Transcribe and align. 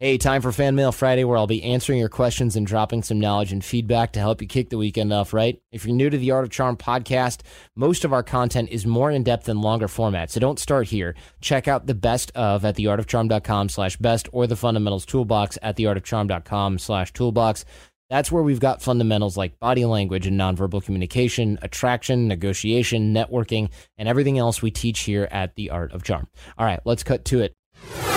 Hey, 0.00 0.16
time 0.16 0.42
for 0.42 0.52
Fan 0.52 0.76
Mail 0.76 0.92
Friday, 0.92 1.24
where 1.24 1.36
I'll 1.36 1.48
be 1.48 1.64
answering 1.64 1.98
your 1.98 2.08
questions 2.08 2.54
and 2.54 2.64
dropping 2.64 3.02
some 3.02 3.18
knowledge 3.18 3.50
and 3.50 3.64
feedback 3.64 4.12
to 4.12 4.20
help 4.20 4.40
you 4.40 4.46
kick 4.46 4.70
the 4.70 4.78
weekend 4.78 5.12
off 5.12 5.32
right. 5.32 5.60
If 5.72 5.84
you're 5.84 5.96
new 5.96 6.08
to 6.08 6.16
the 6.16 6.30
Art 6.30 6.44
of 6.44 6.50
Charm 6.50 6.76
podcast, 6.76 7.40
most 7.74 8.04
of 8.04 8.12
our 8.12 8.22
content 8.22 8.68
is 8.70 8.86
more 8.86 9.10
in 9.10 9.24
depth 9.24 9.48
and 9.48 9.60
longer 9.60 9.88
format, 9.88 10.30
so 10.30 10.38
don't 10.38 10.60
start 10.60 10.86
here. 10.86 11.16
Check 11.40 11.66
out 11.66 11.88
the 11.88 11.96
best 11.96 12.30
of 12.36 12.64
at 12.64 12.76
theartofcharm.com 12.76 13.70
slash 13.70 13.96
best 13.96 14.28
or 14.30 14.46
the 14.46 14.54
fundamentals 14.54 15.04
toolbox 15.04 15.58
at 15.62 15.76
theartofcharm.com 15.76 16.78
slash 16.78 17.12
toolbox. 17.12 17.64
That's 18.08 18.30
where 18.30 18.44
we've 18.44 18.60
got 18.60 18.80
fundamentals 18.80 19.36
like 19.36 19.58
body 19.58 19.84
language 19.84 20.28
and 20.28 20.38
nonverbal 20.38 20.84
communication, 20.84 21.58
attraction, 21.60 22.28
negotiation, 22.28 23.12
networking, 23.12 23.70
and 23.96 24.08
everything 24.08 24.38
else 24.38 24.62
we 24.62 24.70
teach 24.70 25.00
here 25.00 25.26
at 25.32 25.56
the 25.56 25.70
Art 25.70 25.92
of 25.92 26.04
Charm. 26.04 26.28
All 26.56 26.64
right, 26.64 26.78
let's 26.84 27.02
cut 27.02 27.24
to 27.24 27.40
it. 27.40 28.07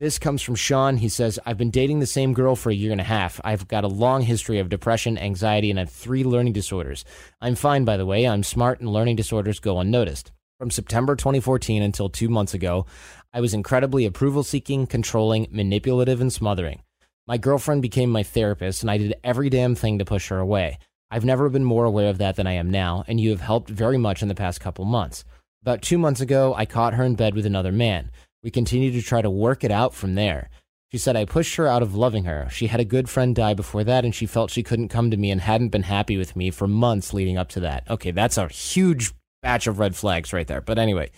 This 0.00 0.20
comes 0.20 0.42
from 0.42 0.54
Sean. 0.54 0.98
He 0.98 1.08
says, 1.08 1.40
I've 1.44 1.58
been 1.58 1.72
dating 1.72 1.98
the 1.98 2.06
same 2.06 2.32
girl 2.32 2.54
for 2.54 2.70
a 2.70 2.74
year 2.74 2.92
and 2.92 3.00
a 3.00 3.04
half. 3.04 3.40
I've 3.42 3.66
got 3.66 3.82
a 3.82 3.88
long 3.88 4.22
history 4.22 4.60
of 4.60 4.68
depression, 4.68 5.18
anxiety, 5.18 5.70
and 5.70 5.80
I 5.80 5.82
have 5.82 5.90
three 5.90 6.22
learning 6.22 6.52
disorders. 6.52 7.04
I'm 7.40 7.56
fine, 7.56 7.84
by 7.84 7.96
the 7.96 8.06
way. 8.06 8.24
I'm 8.24 8.44
smart, 8.44 8.78
and 8.78 8.92
learning 8.92 9.16
disorders 9.16 9.58
go 9.58 9.80
unnoticed. 9.80 10.30
From 10.60 10.70
September 10.70 11.16
2014 11.16 11.82
until 11.82 12.08
two 12.08 12.28
months 12.28 12.54
ago, 12.54 12.86
I 13.34 13.40
was 13.40 13.54
incredibly 13.54 14.06
approval 14.06 14.44
seeking, 14.44 14.86
controlling, 14.86 15.48
manipulative, 15.50 16.20
and 16.20 16.32
smothering. 16.32 16.82
My 17.26 17.36
girlfriend 17.36 17.82
became 17.82 18.10
my 18.10 18.22
therapist, 18.22 18.84
and 18.84 18.90
I 18.92 18.98
did 18.98 19.16
every 19.24 19.50
damn 19.50 19.74
thing 19.74 19.98
to 19.98 20.04
push 20.04 20.28
her 20.28 20.38
away. 20.38 20.78
I've 21.10 21.24
never 21.24 21.48
been 21.48 21.64
more 21.64 21.86
aware 21.86 22.08
of 22.08 22.18
that 22.18 22.36
than 22.36 22.46
I 22.46 22.52
am 22.52 22.70
now, 22.70 23.02
and 23.08 23.18
you 23.18 23.30
have 23.30 23.40
helped 23.40 23.68
very 23.68 23.98
much 23.98 24.22
in 24.22 24.28
the 24.28 24.36
past 24.36 24.60
couple 24.60 24.84
months. 24.84 25.24
About 25.62 25.82
two 25.82 25.98
months 25.98 26.20
ago, 26.20 26.54
I 26.54 26.66
caught 26.66 26.94
her 26.94 27.02
in 27.02 27.16
bed 27.16 27.34
with 27.34 27.44
another 27.44 27.72
man. 27.72 28.12
We 28.42 28.50
continued 28.50 28.92
to 28.94 29.02
try 29.02 29.22
to 29.22 29.30
work 29.30 29.64
it 29.64 29.70
out 29.70 29.94
from 29.94 30.14
there. 30.14 30.50
She 30.90 30.98
said 30.98 31.16
I 31.16 31.26
pushed 31.26 31.56
her 31.56 31.66
out 31.66 31.82
of 31.82 31.94
loving 31.94 32.24
her. 32.24 32.48
She 32.50 32.68
had 32.68 32.80
a 32.80 32.84
good 32.84 33.10
friend 33.10 33.34
die 33.34 33.54
before 33.54 33.84
that, 33.84 34.04
and 34.04 34.14
she 34.14 34.26
felt 34.26 34.50
she 34.50 34.62
couldn't 34.62 34.88
come 34.88 35.10
to 35.10 35.16
me 35.16 35.30
and 35.30 35.40
hadn't 35.40 35.68
been 35.68 35.82
happy 35.82 36.16
with 36.16 36.34
me 36.34 36.50
for 36.50 36.66
months 36.66 37.12
leading 37.12 37.36
up 37.36 37.48
to 37.50 37.60
that. 37.60 37.84
Okay, 37.90 38.10
that's 38.10 38.38
a 38.38 38.48
huge 38.48 39.12
batch 39.42 39.66
of 39.66 39.78
red 39.78 39.94
flags 39.94 40.32
right 40.32 40.46
there. 40.46 40.62
But 40.62 40.78
anyway, 40.78 41.10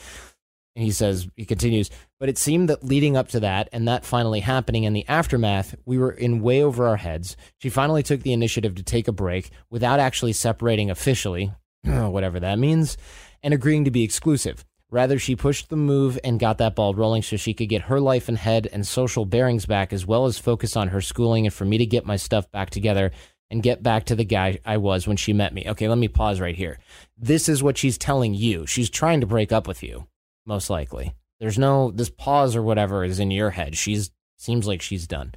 he 0.74 0.90
says, 0.90 1.28
he 1.36 1.44
continues, 1.44 1.90
but 2.18 2.28
it 2.28 2.38
seemed 2.38 2.68
that 2.68 2.84
leading 2.84 3.16
up 3.16 3.28
to 3.28 3.40
that 3.40 3.68
and 3.72 3.86
that 3.86 4.04
finally 4.04 4.40
happening 4.40 4.84
in 4.84 4.92
the 4.92 5.06
aftermath, 5.08 5.74
we 5.84 5.98
were 5.98 6.12
in 6.12 6.42
way 6.42 6.62
over 6.62 6.86
our 6.86 6.96
heads. 6.96 7.36
She 7.58 7.70
finally 7.70 8.02
took 8.02 8.22
the 8.22 8.32
initiative 8.32 8.74
to 8.76 8.82
take 8.82 9.06
a 9.06 9.12
break 9.12 9.50
without 9.70 10.00
actually 10.00 10.32
separating 10.32 10.90
officially, 10.90 11.52
whatever 11.84 12.40
that 12.40 12.58
means, 12.58 12.96
and 13.42 13.54
agreeing 13.54 13.84
to 13.84 13.90
be 13.90 14.02
exclusive. 14.02 14.64
Rather, 14.90 15.18
she 15.18 15.36
pushed 15.36 15.68
the 15.68 15.76
move 15.76 16.18
and 16.24 16.40
got 16.40 16.58
that 16.58 16.74
ball 16.74 16.94
rolling 16.94 17.22
so 17.22 17.36
she 17.36 17.54
could 17.54 17.68
get 17.68 17.82
her 17.82 18.00
life 18.00 18.28
and 18.28 18.38
head 18.38 18.68
and 18.72 18.86
social 18.86 19.24
bearings 19.24 19.66
back, 19.66 19.92
as 19.92 20.04
well 20.04 20.26
as 20.26 20.38
focus 20.38 20.76
on 20.76 20.88
her 20.88 21.00
schooling 21.00 21.46
and 21.46 21.54
for 21.54 21.64
me 21.64 21.78
to 21.78 21.86
get 21.86 22.04
my 22.04 22.16
stuff 22.16 22.50
back 22.50 22.70
together 22.70 23.12
and 23.50 23.62
get 23.62 23.82
back 23.82 24.04
to 24.04 24.16
the 24.16 24.24
guy 24.24 24.58
I 24.64 24.78
was 24.78 25.06
when 25.06 25.16
she 25.16 25.32
met 25.32 25.54
me. 25.54 25.64
Okay, 25.68 25.88
let 25.88 25.98
me 25.98 26.08
pause 26.08 26.40
right 26.40 26.56
here. 26.56 26.78
This 27.16 27.48
is 27.48 27.62
what 27.62 27.78
she's 27.78 27.98
telling 27.98 28.34
you. 28.34 28.66
She's 28.66 28.90
trying 28.90 29.20
to 29.20 29.26
break 29.26 29.52
up 29.52 29.68
with 29.68 29.82
you, 29.82 30.06
most 30.46 30.70
likely. 30.70 31.14
There's 31.38 31.58
no, 31.58 31.90
this 31.90 32.10
pause 32.10 32.56
or 32.56 32.62
whatever 32.62 33.04
is 33.04 33.20
in 33.20 33.30
your 33.30 33.50
head. 33.50 33.76
She's, 33.76 34.10
seems 34.38 34.66
like 34.66 34.82
she's 34.82 35.06
done. 35.06 35.32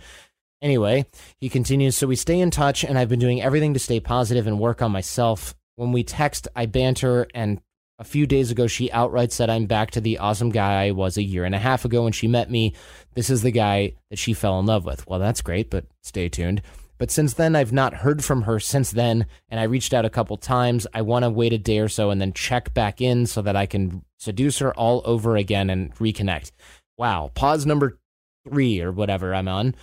Anyway, 0.62 1.06
he 1.40 1.50
continues, 1.50 1.98
so 1.98 2.08
we 2.08 2.16
stay 2.16 2.40
in 2.40 2.50
touch 2.50 2.84
and 2.84 2.98
I've 2.98 3.10
been 3.10 3.20
doing 3.20 3.42
everything 3.42 3.74
to 3.74 3.80
stay 3.80 4.00
positive 4.00 4.48
and 4.48 4.60
work 4.60 4.82
on 4.82 4.92
myself. 4.92 5.56
When 5.76 5.92
we 5.92 6.04
text, 6.04 6.48
I 6.56 6.68
banter 6.68 7.28
and 7.34 7.60
a 8.00 8.04
few 8.04 8.26
days 8.26 8.52
ago, 8.52 8.68
she 8.68 8.92
outright 8.92 9.32
said, 9.32 9.50
I'm 9.50 9.66
back 9.66 9.92
to 9.92 10.02
the 10.02 10.18
awesome 10.18 10.50
guy 10.50 10.86
I 10.86 10.92
was 10.92 11.18
a 11.18 11.24
year 11.24 11.46
and 11.46 11.54
a 11.54 11.60
half 11.60 11.86
ago 11.86 12.04
when 12.04 12.12
she 12.12 12.28
met 12.28 12.50
me. 12.50 12.74
This 13.14 13.30
is 13.30 13.44
the 13.44 13.52
guy 13.52 13.94
that 14.10 14.20
she 14.20 14.34
fell 14.34 14.60
in 14.60 14.66
love 14.66 14.86
with. 14.86 15.08
Well, 15.08 15.20
that's 15.20 15.42
great, 15.42 15.70
but 15.70 15.86
stay 16.02 16.28
tuned. 16.30 16.62
But 16.98 17.12
since 17.12 17.34
then, 17.34 17.56
I've 17.56 17.74
not 17.74 17.94
heard 17.94 18.24
from 18.24 18.44
her 18.44 18.60
since 18.60 18.92
then, 18.92 19.26
and 19.50 19.60
I 19.60 19.64
reached 19.64 19.94
out 19.94 20.06
a 20.06 20.10
couple 20.10 20.38
times. 20.38 20.88
I 20.94 21.02
want 21.02 21.24
to 21.24 21.30
wait 21.30 21.54
a 21.54 21.58
day 21.58 21.80
or 21.80 21.90
so 21.90 22.10
and 22.10 22.22
then 22.22 22.34
check 22.34 22.74
back 22.74 23.02
in 23.02 23.26
so 23.26 23.42
that 23.42 23.56
I 23.56 23.66
can 23.66 24.04
seduce 24.18 24.60
her 24.60 24.74
all 24.74 25.02
over 25.06 25.36
again 25.36 25.70
and 25.70 25.94
reconnect. 25.96 26.52
Wow. 26.98 27.32
Pause 27.36 27.66
number 27.66 28.00
three 28.48 28.82
or 28.82 28.92
whatever 28.92 29.34
I'm 29.34 29.48
on. 29.48 29.76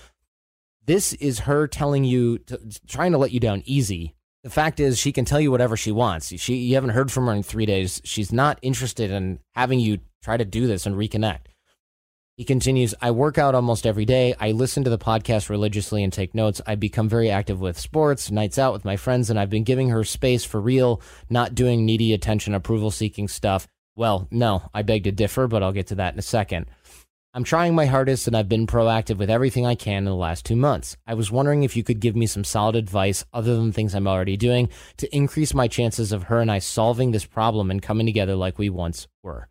This 0.86 1.12
is 1.14 1.40
her 1.40 1.68
telling 1.68 2.04
you, 2.04 2.38
to, 2.38 2.60
trying 2.88 3.12
to 3.12 3.18
let 3.18 3.32
you 3.32 3.40
down 3.40 3.62
easy 3.66 4.14
the 4.42 4.50
fact 4.50 4.80
is, 4.80 4.98
she 4.98 5.12
can 5.12 5.24
tell 5.24 5.40
you 5.40 5.50
whatever 5.50 5.76
she 5.76 5.92
wants. 5.92 6.28
She, 6.28 6.56
you 6.56 6.74
haven't 6.74 6.90
heard 6.90 7.12
from 7.12 7.26
her 7.26 7.32
in 7.34 7.42
three 7.42 7.66
days. 7.66 8.00
She's 8.04 8.32
not 8.32 8.58
interested 8.62 9.10
in 9.10 9.38
having 9.54 9.80
you 9.80 9.98
try 10.22 10.36
to 10.36 10.44
do 10.44 10.66
this 10.66 10.86
and 10.86 10.96
reconnect. 10.96 11.46
He 12.36 12.44
continues, 12.44 12.94
I 13.02 13.10
work 13.10 13.36
out 13.36 13.54
almost 13.54 13.86
every 13.86 14.06
day. 14.06 14.34
I 14.40 14.52
listen 14.52 14.84
to 14.84 14.90
the 14.90 14.96
podcast 14.96 15.50
religiously 15.50 16.02
and 16.02 16.10
take 16.10 16.34
notes. 16.34 16.62
I 16.66 16.74
become 16.74 17.06
very 17.06 17.28
active 17.28 17.60
with 17.60 17.78
sports, 17.78 18.30
nights 18.30 18.58
out 18.58 18.72
with 18.72 18.82
my 18.82 18.96
friends, 18.96 19.28
and 19.28 19.38
I've 19.38 19.50
been 19.50 19.64
giving 19.64 19.90
her 19.90 20.04
space 20.04 20.42
for 20.42 20.58
real, 20.58 21.02
not 21.28 21.54
doing 21.54 21.84
needy 21.84 22.14
attention, 22.14 22.54
approval 22.54 22.90
seeking 22.90 23.28
stuff. 23.28 23.66
Well, 23.94 24.26
no, 24.30 24.62
I 24.72 24.80
beg 24.80 25.04
to 25.04 25.12
differ, 25.12 25.48
but 25.48 25.62
I'll 25.62 25.72
get 25.72 25.88
to 25.88 25.96
that 25.96 26.14
in 26.14 26.18
a 26.18 26.22
second. 26.22 26.64
I'm 27.32 27.44
trying 27.44 27.76
my 27.76 27.86
hardest 27.86 28.26
and 28.26 28.36
I've 28.36 28.48
been 28.48 28.66
proactive 28.66 29.18
with 29.18 29.30
everything 29.30 29.64
I 29.64 29.76
can 29.76 29.98
in 29.98 30.04
the 30.06 30.14
last 30.16 30.44
two 30.44 30.56
months. 30.56 30.96
I 31.06 31.14
was 31.14 31.30
wondering 31.30 31.62
if 31.62 31.76
you 31.76 31.84
could 31.84 32.00
give 32.00 32.16
me 32.16 32.26
some 32.26 32.42
solid 32.42 32.74
advice 32.74 33.24
other 33.32 33.54
than 33.54 33.70
things 33.70 33.94
I'm 33.94 34.08
already 34.08 34.36
doing 34.36 34.68
to 34.96 35.14
increase 35.14 35.54
my 35.54 35.68
chances 35.68 36.10
of 36.10 36.24
her 36.24 36.40
and 36.40 36.50
I 36.50 36.58
solving 36.58 37.12
this 37.12 37.24
problem 37.24 37.70
and 37.70 37.80
coming 37.80 38.04
together 38.04 38.34
like 38.34 38.58
we 38.58 38.68
once 38.68 39.06
were. 39.22 39.48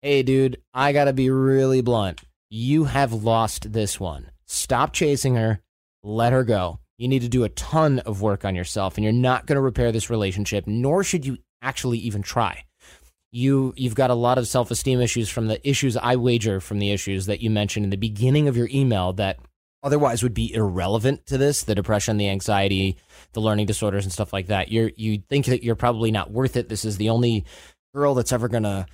Hey, 0.00 0.22
dude, 0.22 0.62
I 0.72 0.92
gotta 0.94 1.12
be 1.12 1.28
really 1.28 1.82
blunt. 1.82 2.22
You 2.48 2.84
have 2.84 3.12
lost 3.12 3.74
this 3.74 4.00
one. 4.00 4.30
Stop 4.46 4.94
chasing 4.94 5.34
her. 5.34 5.60
Let 6.02 6.32
her 6.32 6.44
go. 6.44 6.80
You 6.96 7.08
need 7.08 7.20
to 7.22 7.28
do 7.28 7.44
a 7.44 7.50
ton 7.50 7.98
of 7.98 8.22
work 8.22 8.46
on 8.46 8.54
yourself 8.54 8.96
and 8.96 9.04
you're 9.04 9.12
not 9.12 9.44
gonna 9.44 9.60
repair 9.60 9.92
this 9.92 10.08
relationship, 10.08 10.66
nor 10.66 11.04
should 11.04 11.26
you 11.26 11.36
actually 11.60 11.98
even 11.98 12.22
try 12.22 12.64
you 13.30 13.74
you've 13.76 13.94
got 13.94 14.10
a 14.10 14.14
lot 14.14 14.38
of 14.38 14.48
self-esteem 14.48 15.00
issues 15.00 15.28
from 15.28 15.48
the 15.48 15.68
issues 15.68 15.96
I 15.96 16.16
wager 16.16 16.60
from 16.60 16.78
the 16.78 16.90
issues 16.90 17.26
that 17.26 17.40
you 17.40 17.50
mentioned 17.50 17.84
in 17.84 17.90
the 17.90 17.96
beginning 17.96 18.48
of 18.48 18.56
your 18.56 18.68
email 18.72 19.12
that 19.14 19.38
otherwise 19.82 20.22
would 20.22 20.34
be 20.34 20.52
irrelevant 20.52 21.26
to 21.26 21.38
this 21.38 21.62
the 21.64 21.74
depression 21.74 22.16
the 22.16 22.28
anxiety 22.28 22.96
the 23.32 23.40
learning 23.40 23.66
disorders 23.66 24.04
and 24.04 24.12
stuff 24.12 24.32
like 24.32 24.46
that. 24.46 24.70
You're 24.70 24.90
you 24.96 25.22
think 25.28 25.46
that 25.46 25.62
you're 25.62 25.74
probably 25.74 26.10
not 26.10 26.30
worth 26.30 26.56
it. 26.56 26.68
This 26.68 26.84
is 26.84 26.96
the 26.96 27.10
only 27.10 27.44
girl 27.94 28.14
that's 28.14 28.32
ever 28.32 28.48
going 28.48 28.62
to 28.62 28.86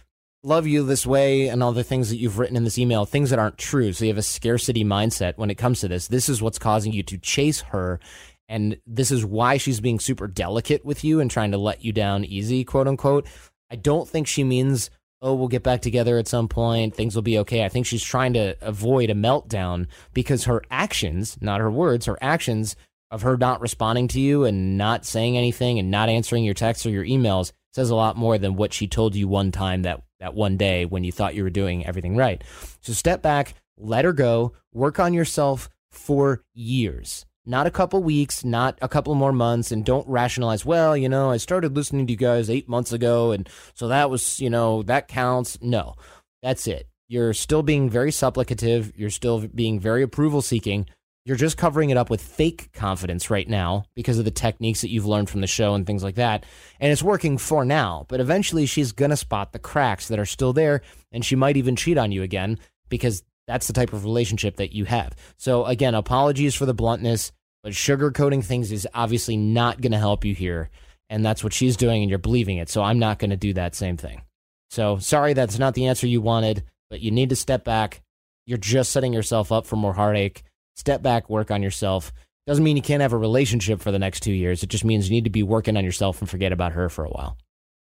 love 0.43 0.67
you 0.67 0.85
this 0.85 1.07
way 1.07 1.49
and 1.49 1.63
all 1.63 1.73
the 1.73 1.83
things 1.83 2.11
that 2.11 2.17
you've 2.17 2.39
written 2.39 2.57
in 2.57 2.65
this 2.65 2.79
email 2.79 3.07
things 3.07 3.31
that 3.31 3.39
aren't 3.39 3.59
true. 3.59 3.93
So 3.93 4.05
you 4.05 4.11
have 4.11 4.19
a 4.19 4.23
scarcity 4.23 4.85
mindset 4.85 5.39
when 5.39 5.51
it 5.51 5.57
comes 5.57 5.81
to 5.81 5.89
this. 5.89 6.09
This 6.09 6.29
is 6.29 6.43
what's 6.43 6.59
causing 6.59 6.93
you 6.93 7.03
to 7.05 7.19
chase 7.19 7.61
her 7.61 8.01
and 8.49 8.77
this 8.87 9.11
is 9.11 9.25
why 9.25 9.57
she's 9.57 9.81
being 9.81 9.99
super 9.99 10.27
delicate 10.27 10.85
with 10.85 11.03
you 11.03 11.21
and 11.21 11.31
trying 11.31 11.53
to 11.53 11.59
let 11.59 11.85
you 11.85 11.93
down 11.93 12.25
easy 12.25 12.65
quote 12.65 12.89
unquote 12.89 13.27
I 13.75 13.77
don't 13.77 14.09
think 14.09 14.29
she 14.29 14.45
means, 14.45 14.89
oh, 15.21 15.35
we'll 15.35 15.49
get 15.49 15.65
back 15.65 15.83
together 15.83 16.17
at 16.17 16.29
some 16.29 16.47
point. 16.47 16.95
Things 16.95 17.17
will 17.17 17.23
be 17.23 17.41
okay. 17.41 17.65
I 17.65 17.69
think 17.69 17.87
she's 17.87 18.05
trying 18.05 18.35
to 18.35 18.55
avoid 18.61 19.11
a 19.11 19.15
meltdown 19.15 19.89
because 20.13 20.45
her 20.45 20.63
actions, 20.71 21.37
not 21.41 21.59
her 21.59 21.73
words, 21.73 22.07
her 22.07 22.17
actions 22.21 22.77
of 23.11 23.23
her 23.23 23.37
not 23.37 23.61
responding 23.61 24.07
to 24.07 24.21
you 24.21 24.45
and 24.45 24.79
not 24.79 25.05
saying 25.05 25.37
anything 25.37 25.81
and 25.81 25.91
not 25.91 26.09
answering 26.09 26.45
your 26.45 26.55
texts 26.55 26.87
or 26.87 26.91
your 26.91 27.05
emails 27.05 27.51
says 27.73 27.91
a 27.91 27.97
lot 27.97 28.17
more 28.17 28.39
than 28.39 28.55
what 28.55 28.73
she 28.73 28.87
told 28.87 29.17
you 29.17 29.27
one 29.27 29.51
time 29.51 29.83
that, 29.83 30.05
that 30.21 30.35
one 30.35 30.57
day 30.57 30.85
when 30.85 31.03
you 31.03 31.11
thought 31.11 31.35
you 31.35 31.43
were 31.43 31.51
doing 31.51 31.85
everything 31.85 32.17
right. 32.17 32.45
So 32.81 32.93
step 32.93 33.23
back, 33.23 33.55
let 33.77 34.05
her 34.05 34.13
go, 34.13 34.53
work 34.73 35.01
on 35.01 35.13
yourself 35.13 35.69
for 35.91 36.45
years 36.53 37.27
not 37.47 37.67
a 37.67 37.71
couple 37.71 38.03
weeks, 38.03 38.45
not 38.45 38.79
a 38.81 38.89
couple 38.89 39.15
more 39.15 39.33
months, 39.33 39.71
and 39.71 39.85
don't 39.85 40.09
rationalize, 40.09 40.65
well, 40.65 40.97
you 40.97 41.09
know, 41.09 41.31
I 41.31 41.37
started 41.37 41.77
listening 41.77 42.07
to 42.07 42.13
you 42.13 42.17
guys 42.17 42.49
eight 42.49 42.69
months 42.69 42.93
ago, 42.93 43.33
and 43.33 43.49
so 43.75 43.89
that 43.89 44.11
was, 44.11 44.41
you 44.41 44.49
know, 44.49 44.83
that 44.85 45.09
counts. 45.09 45.59
No, 45.61 45.95
that's 46.43 46.67
it. 46.67 46.89
You're 47.09 47.35
still 47.35 47.63
being 47.63 47.91
very 47.91 48.11
supplicative. 48.11 48.93
You're 48.97 49.11
still 49.11 49.47
being 49.47 49.79
very 49.79 50.03
approval 50.03 50.41
seeking. 50.41 50.87
You're 51.27 51.37
just 51.37 51.57
covering 51.57 51.91
it 51.91 51.97
up 51.97 52.11
with 52.11 52.21
fake 52.21 52.71
confidence 52.73 53.31
right 53.31 53.49
now 53.49 53.85
because 53.95 54.19
of 54.19 54.27
the 54.27 54.31
techniques 54.31 54.83
that 54.83 54.91
you've 54.91 55.07
learned 55.07 55.31
from 55.31 55.41
the 55.41 55.47
show 55.47 55.75
and 55.75 55.87
things 55.87 56.03
like 56.03 56.17
that. 56.17 56.45
And 56.81 56.93
it's 56.93 57.03
working 57.03 57.39
for 57.39 57.65
now, 57.65 58.05
but 58.09 58.21
eventually 58.21 58.67
she's 58.67 58.93
going 58.93 59.11
to 59.11 59.17
spot 59.17 59.53
the 59.53 59.59
cracks 59.59 60.09
that 60.09 60.19
are 60.19 60.27
still 60.27 60.53
there, 60.53 60.83
and 61.13 61.25
she 61.25 61.37
might 61.37 61.57
even 61.57 61.77
cheat 61.77 61.99
on 61.99 62.13
you 62.13 62.23
again 62.23 62.59
because 62.89 63.23
That's 63.47 63.67
the 63.67 63.73
type 63.73 63.93
of 63.93 64.05
relationship 64.05 64.57
that 64.57 64.73
you 64.73 64.85
have. 64.87 65.15
So, 65.37 65.65
again, 65.67 65.95
apologies 65.95 66.55
for 66.55 66.67
the 66.67 66.75
bluntness, 66.75 67.33
but 67.63 67.73
sugarcoating 67.73 68.45
things 68.45 68.73
is 68.73 68.89
obviously 68.95 69.37
not 69.37 69.81
going 69.81 69.93
to 69.93 69.99
help 69.99 70.25
you 70.25 70.35
here. 70.35 70.71
And 71.11 71.25
that's 71.25 71.45
what 71.45 71.53
she's 71.53 71.77
doing, 71.77 72.03
and 72.03 72.09
you're 72.09 72.19
believing 72.19 72.57
it. 72.57 72.69
So, 72.69 72.83
I'm 72.83 72.99
not 72.99 73.19
going 73.19 73.31
to 73.31 73.37
do 73.37 73.53
that 73.55 73.75
same 73.75 73.97
thing. 73.97 74.23
So, 74.71 74.99
sorry, 74.99 75.35
that's 75.35 75.59
not 75.59 75.75
the 75.75 75.87
answer 75.87 76.07
you 76.07 76.21
wanted, 76.21 76.65
but 76.91 77.01
you 77.01 77.11
need 77.11 77.29
to 77.31 77.37
step 77.37 77.65
back. 77.65 78.03
You're 78.47 78.59
just 78.59 78.93
setting 78.93 79.13
yourself 79.13 79.53
up 79.53 79.67
for 79.67 79.77
more 79.77 79.95
heartache. 79.95 80.43
Step 80.77 81.03
back, 81.03 81.31
work 81.31 81.51
on 81.51 81.63
yourself. 81.63 82.13
Doesn't 82.47 82.65
mean 82.65 82.77
you 82.77 82.83
can't 82.83 83.01
have 83.03 83.13
a 83.13 83.19
relationship 83.19 83.81
for 83.81 83.91
the 83.91 83.99
next 83.99 84.21
two 84.21 84.33
years. 84.33 84.63
It 84.63 84.69
just 84.69 84.85
means 84.85 85.09
you 85.09 85.15
need 85.15 85.25
to 85.25 85.31
be 85.31 85.43
working 85.43 85.77
on 85.77 85.85
yourself 85.85 86.21
and 86.21 86.29
forget 86.29 86.53
about 86.53 86.73
her 86.73 86.89
for 86.89 87.05
a 87.05 87.11
while. 87.11 87.39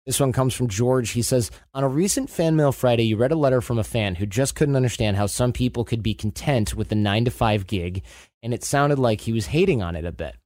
This 0.06 0.20
one 0.20 0.32
comes 0.32 0.54
from 0.54 0.68
George. 0.68 1.10
He 1.10 1.22
says, 1.22 1.50
On 1.74 1.82
a 1.82 1.88
recent 1.88 2.30
Fan 2.30 2.54
Mail 2.54 2.70
Friday, 2.70 3.02
you 3.02 3.16
read 3.16 3.32
a 3.32 3.36
letter 3.36 3.60
from 3.60 3.76
a 3.76 3.84
fan 3.84 4.14
who 4.14 4.24
just 4.24 4.54
couldn't 4.54 4.76
understand 4.76 5.16
how 5.16 5.26
some 5.26 5.52
people 5.52 5.84
could 5.84 6.00
be 6.00 6.14
content 6.14 6.76
with 6.76 6.90
the 6.90 6.94
9 6.94 7.24
to 7.24 7.30
5 7.32 7.66
gig, 7.66 8.04
and 8.40 8.54
it 8.54 8.62
sounded 8.62 9.00
like 9.00 9.22
he 9.22 9.32
was 9.32 9.46
hating 9.46 9.82
on 9.82 9.96
it 9.96 10.04
a 10.04 10.12
bit. 10.12 10.36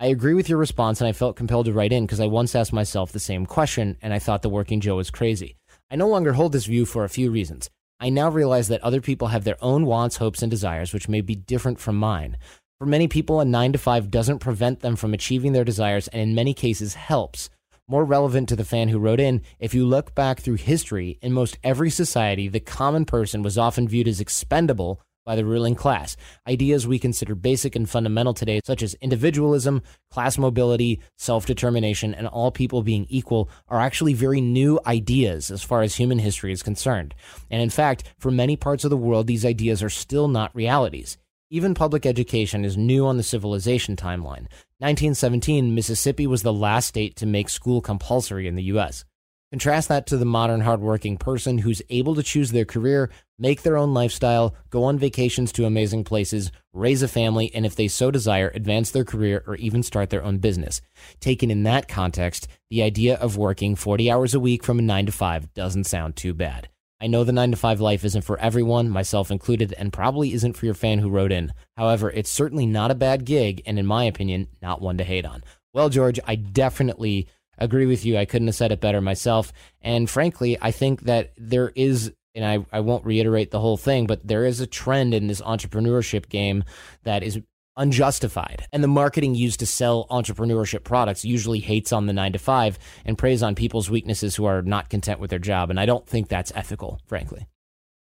I 0.00 0.06
agree 0.06 0.32
with 0.32 0.48
your 0.48 0.56
response, 0.56 1.02
and 1.02 1.08
I 1.08 1.12
felt 1.12 1.36
compelled 1.36 1.66
to 1.66 1.74
write 1.74 1.92
in 1.92 2.06
because 2.06 2.20
I 2.20 2.28
once 2.28 2.54
asked 2.54 2.72
myself 2.72 3.12
the 3.12 3.20
same 3.20 3.44
question, 3.44 3.98
and 4.00 4.14
I 4.14 4.18
thought 4.18 4.40
the 4.40 4.48
working 4.48 4.80
Joe 4.80 4.96
was 4.96 5.10
crazy. 5.10 5.56
I 5.90 5.96
no 5.96 6.08
longer 6.08 6.32
hold 6.32 6.52
this 6.52 6.64
view 6.64 6.86
for 6.86 7.04
a 7.04 7.10
few 7.10 7.30
reasons. 7.30 7.68
I 8.00 8.08
now 8.08 8.30
realize 8.30 8.68
that 8.68 8.82
other 8.82 9.02
people 9.02 9.28
have 9.28 9.44
their 9.44 9.62
own 9.62 9.84
wants, 9.84 10.16
hopes, 10.16 10.40
and 10.40 10.50
desires, 10.50 10.94
which 10.94 11.10
may 11.10 11.20
be 11.20 11.34
different 11.34 11.78
from 11.78 11.96
mine. 11.96 12.38
For 12.78 12.86
many 12.86 13.06
people, 13.06 13.40
a 13.40 13.44
9 13.44 13.72
to 13.72 13.78
5 13.78 14.10
doesn't 14.10 14.38
prevent 14.38 14.80
them 14.80 14.96
from 14.96 15.12
achieving 15.12 15.52
their 15.52 15.64
desires, 15.64 16.08
and 16.08 16.22
in 16.22 16.34
many 16.34 16.54
cases 16.54 16.94
helps. 16.94 17.50
More 17.90 18.04
relevant 18.04 18.48
to 18.50 18.54
the 18.54 18.64
fan 18.64 18.88
who 18.88 19.00
wrote 19.00 19.18
in, 19.18 19.42
if 19.58 19.74
you 19.74 19.84
look 19.84 20.14
back 20.14 20.38
through 20.38 20.58
history, 20.58 21.18
in 21.22 21.32
most 21.32 21.58
every 21.64 21.90
society, 21.90 22.46
the 22.46 22.60
common 22.60 23.04
person 23.04 23.42
was 23.42 23.58
often 23.58 23.88
viewed 23.88 24.06
as 24.06 24.20
expendable 24.20 25.02
by 25.26 25.34
the 25.34 25.44
ruling 25.44 25.74
class. 25.74 26.16
Ideas 26.46 26.86
we 26.86 27.00
consider 27.00 27.34
basic 27.34 27.74
and 27.74 27.90
fundamental 27.90 28.32
today, 28.32 28.60
such 28.64 28.84
as 28.84 28.94
individualism, 29.00 29.82
class 30.12 30.38
mobility, 30.38 31.00
self 31.18 31.46
determination, 31.46 32.14
and 32.14 32.28
all 32.28 32.52
people 32.52 32.84
being 32.84 33.06
equal, 33.08 33.50
are 33.66 33.80
actually 33.80 34.14
very 34.14 34.40
new 34.40 34.78
ideas 34.86 35.50
as 35.50 35.64
far 35.64 35.82
as 35.82 35.96
human 35.96 36.20
history 36.20 36.52
is 36.52 36.62
concerned. 36.62 37.12
And 37.50 37.60
in 37.60 37.70
fact, 37.70 38.04
for 38.20 38.30
many 38.30 38.54
parts 38.54 38.84
of 38.84 38.90
the 38.90 38.96
world, 38.96 39.26
these 39.26 39.44
ideas 39.44 39.82
are 39.82 39.90
still 39.90 40.28
not 40.28 40.54
realities. 40.54 41.18
Even 41.52 41.74
public 41.74 42.06
education 42.06 42.64
is 42.64 42.76
new 42.76 43.04
on 43.04 43.16
the 43.16 43.24
civilization 43.24 43.96
timeline. 43.96 44.46
1917, 44.78 45.74
Mississippi 45.74 46.24
was 46.24 46.42
the 46.44 46.52
last 46.52 46.86
state 46.86 47.16
to 47.16 47.26
make 47.26 47.48
school 47.48 47.80
compulsory 47.80 48.46
in 48.46 48.54
the 48.54 48.62
U.S. 48.74 49.04
Contrast 49.50 49.88
that 49.88 50.06
to 50.06 50.16
the 50.16 50.24
modern 50.24 50.60
hardworking 50.60 51.16
person 51.16 51.58
who's 51.58 51.82
able 51.90 52.14
to 52.14 52.22
choose 52.22 52.52
their 52.52 52.64
career, 52.64 53.10
make 53.36 53.62
their 53.62 53.76
own 53.76 53.92
lifestyle, 53.92 54.54
go 54.70 54.84
on 54.84 54.96
vacations 54.96 55.50
to 55.50 55.64
amazing 55.64 56.04
places, 56.04 56.52
raise 56.72 57.02
a 57.02 57.08
family, 57.08 57.52
and 57.52 57.66
if 57.66 57.74
they 57.74 57.88
so 57.88 58.12
desire, 58.12 58.52
advance 58.54 58.92
their 58.92 59.04
career 59.04 59.42
or 59.44 59.56
even 59.56 59.82
start 59.82 60.10
their 60.10 60.22
own 60.22 60.38
business. 60.38 60.80
Taken 61.18 61.50
in 61.50 61.64
that 61.64 61.88
context, 61.88 62.46
the 62.70 62.84
idea 62.84 63.16
of 63.16 63.36
working 63.36 63.74
40 63.74 64.08
hours 64.08 64.34
a 64.34 64.40
week 64.40 64.62
from 64.62 64.78
a 64.78 64.82
9 64.82 65.06
to 65.06 65.12
5 65.12 65.52
doesn't 65.52 65.82
sound 65.82 66.14
too 66.14 66.32
bad. 66.32 66.68
I 67.00 67.06
know 67.06 67.24
the 67.24 67.32
9 67.32 67.52
to 67.52 67.56
5 67.56 67.80
life 67.80 68.04
isn't 68.04 68.22
for 68.22 68.38
everyone, 68.38 68.90
myself 68.90 69.30
included, 69.30 69.72
and 69.78 69.92
probably 69.92 70.34
isn't 70.34 70.52
for 70.52 70.66
your 70.66 70.74
fan 70.74 70.98
who 70.98 71.08
wrote 71.08 71.32
in. 71.32 71.52
However, 71.76 72.10
it's 72.10 72.30
certainly 72.30 72.66
not 72.66 72.90
a 72.90 72.94
bad 72.94 73.24
gig, 73.24 73.62
and 73.64 73.78
in 73.78 73.86
my 73.86 74.04
opinion, 74.04 74.48
not 74.60 74.82
one 74.82 74.98
to 74.98 75.04
hate 75.04 75.24
on. 75.24 75.42
Well, 75.72 75.88
George, 75.88 76.20
I 76.26 76.34
definitely 76.34 77.28
agree 77.56 77.86
with 77.86 78.04
you. 78.04 78.18
I 78.18 78.24
couldn't 78.24 78.48
have 78.48 78.54
said 78.54 78.72
it 78.72 78.80
better 78.80 79.00
myself. 79.00 79.52
And 79.80 80.10
frankly, 80.10 80.58
I 80.60 80.72
think 80.72 81.02
that 81.02 81.32
there 81.36 81.72
is 81.74 82.12
and 82.34 82.44
I, 82.44 82.64
I 82.72 82.80
won't 82.80 83.04
reiterate 83.04 83.50
the 83.50 83.60
whole 83.60 83.76
thing, 83.76 84.06
but 84.06 84.26
there 84.26 84.44
is 84.44 84.60
a 84.60 84.66
trend 84.66 85.14
in 85.14 85.26
this 85.26 85.40
entrepreneurship 85.40 86.28
game 86.28 86.64
that 87.02 87.22
is 87.22 87.40
unjustified. 87.80 88.66
And 88.72 88.84
the 88.84 88.88
marketing 88.88 89.34
used 89.34 89.58
to 89.60 89.66
sell 89.66 90.06
entrepreneurship 90.10 90.84
products 90.84 91.24
usually 91.24 91.60
hates 91.60 91.92
on 91.92 92.06
the 92.06 92.12
nine 92.12 92.32
to 92.34 92.38
five 92.38 92.78
and 93.04 93.18
preys 93.18 93.42
on 93.42 93.54
people's 93.54 93.90
weaknesses 93.90 94.36
who 94.36 94.44
are 94.44 94.62
not 94.62 94.90
content 94.90 95.18
with 95.18 95.30
their 95.30 95.38
job. 95.38 95.70
And 95.70 95.80
I 95.80 95.86
don't 95.86 96.06
think 96.06 96.28
that's 96.28 96.52
ethical, 96.54 97.00
frankly. 97.06 97.48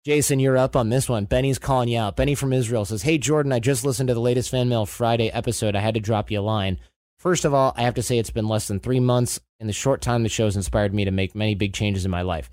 Jason, 0.06 0.40
you're 0.40 0.58
up 0.58 0.76
on 0.76 0.90
this 0.90 1.10
one. 1.10 1.26
Benny's 1.26 1.60
calling 1.60 1.90
you 1.90 1.98
out. 1.98 2.16
Benny 2.16 2.36
from 2.36 2.54
Israel 2.54 2.86
says, 2.86 3.02
Hey, 3.02 3.18
Jordan, 3.18 3.54
I 3.54 3.60
just 3.60 3.86
listened 3.86 4.08
to 4.10 4.14
the 4.14 4.20
latest 4.20 4.52
Fan 4.52 4.70
Mail 4.70 4.86
Friday 4.86 5.30
episode. 5.30 5.76
I 5.76 5.80
had 5.80 5.94
to 5.96 6.00
drop 6.00 6.30
you 6.30 6.40
a 6.40 6.42
line. 6.42 6.78
First 7.18 7.46
of 7.46 7.54
all, 7.54 7.74
I 7.78 7.84
have 7.84 7.94
to 7.96 8.04
say 8.04 8.18
it's 8.18 8.30
been 8.30 8.50
less 8.50 8.68
than 8.68 8.80
three 8.82 9.00
months. 9.00 9.40
In 9.60 9.68
the 9.68 9.74
short 9.74 10.02
time 10.02 10.24
the 10.24 10.30
show's 10.30 10.58
inspired 10.58 10.94
me 10.94 11.06
to 11.06 11.12
make 11.12 11.36
many 11.36 11.56
big 11.56 11.74
changes 11.74 12.04
in 12.04 12.12
my 12.12 12.22
life. 12.22 12.50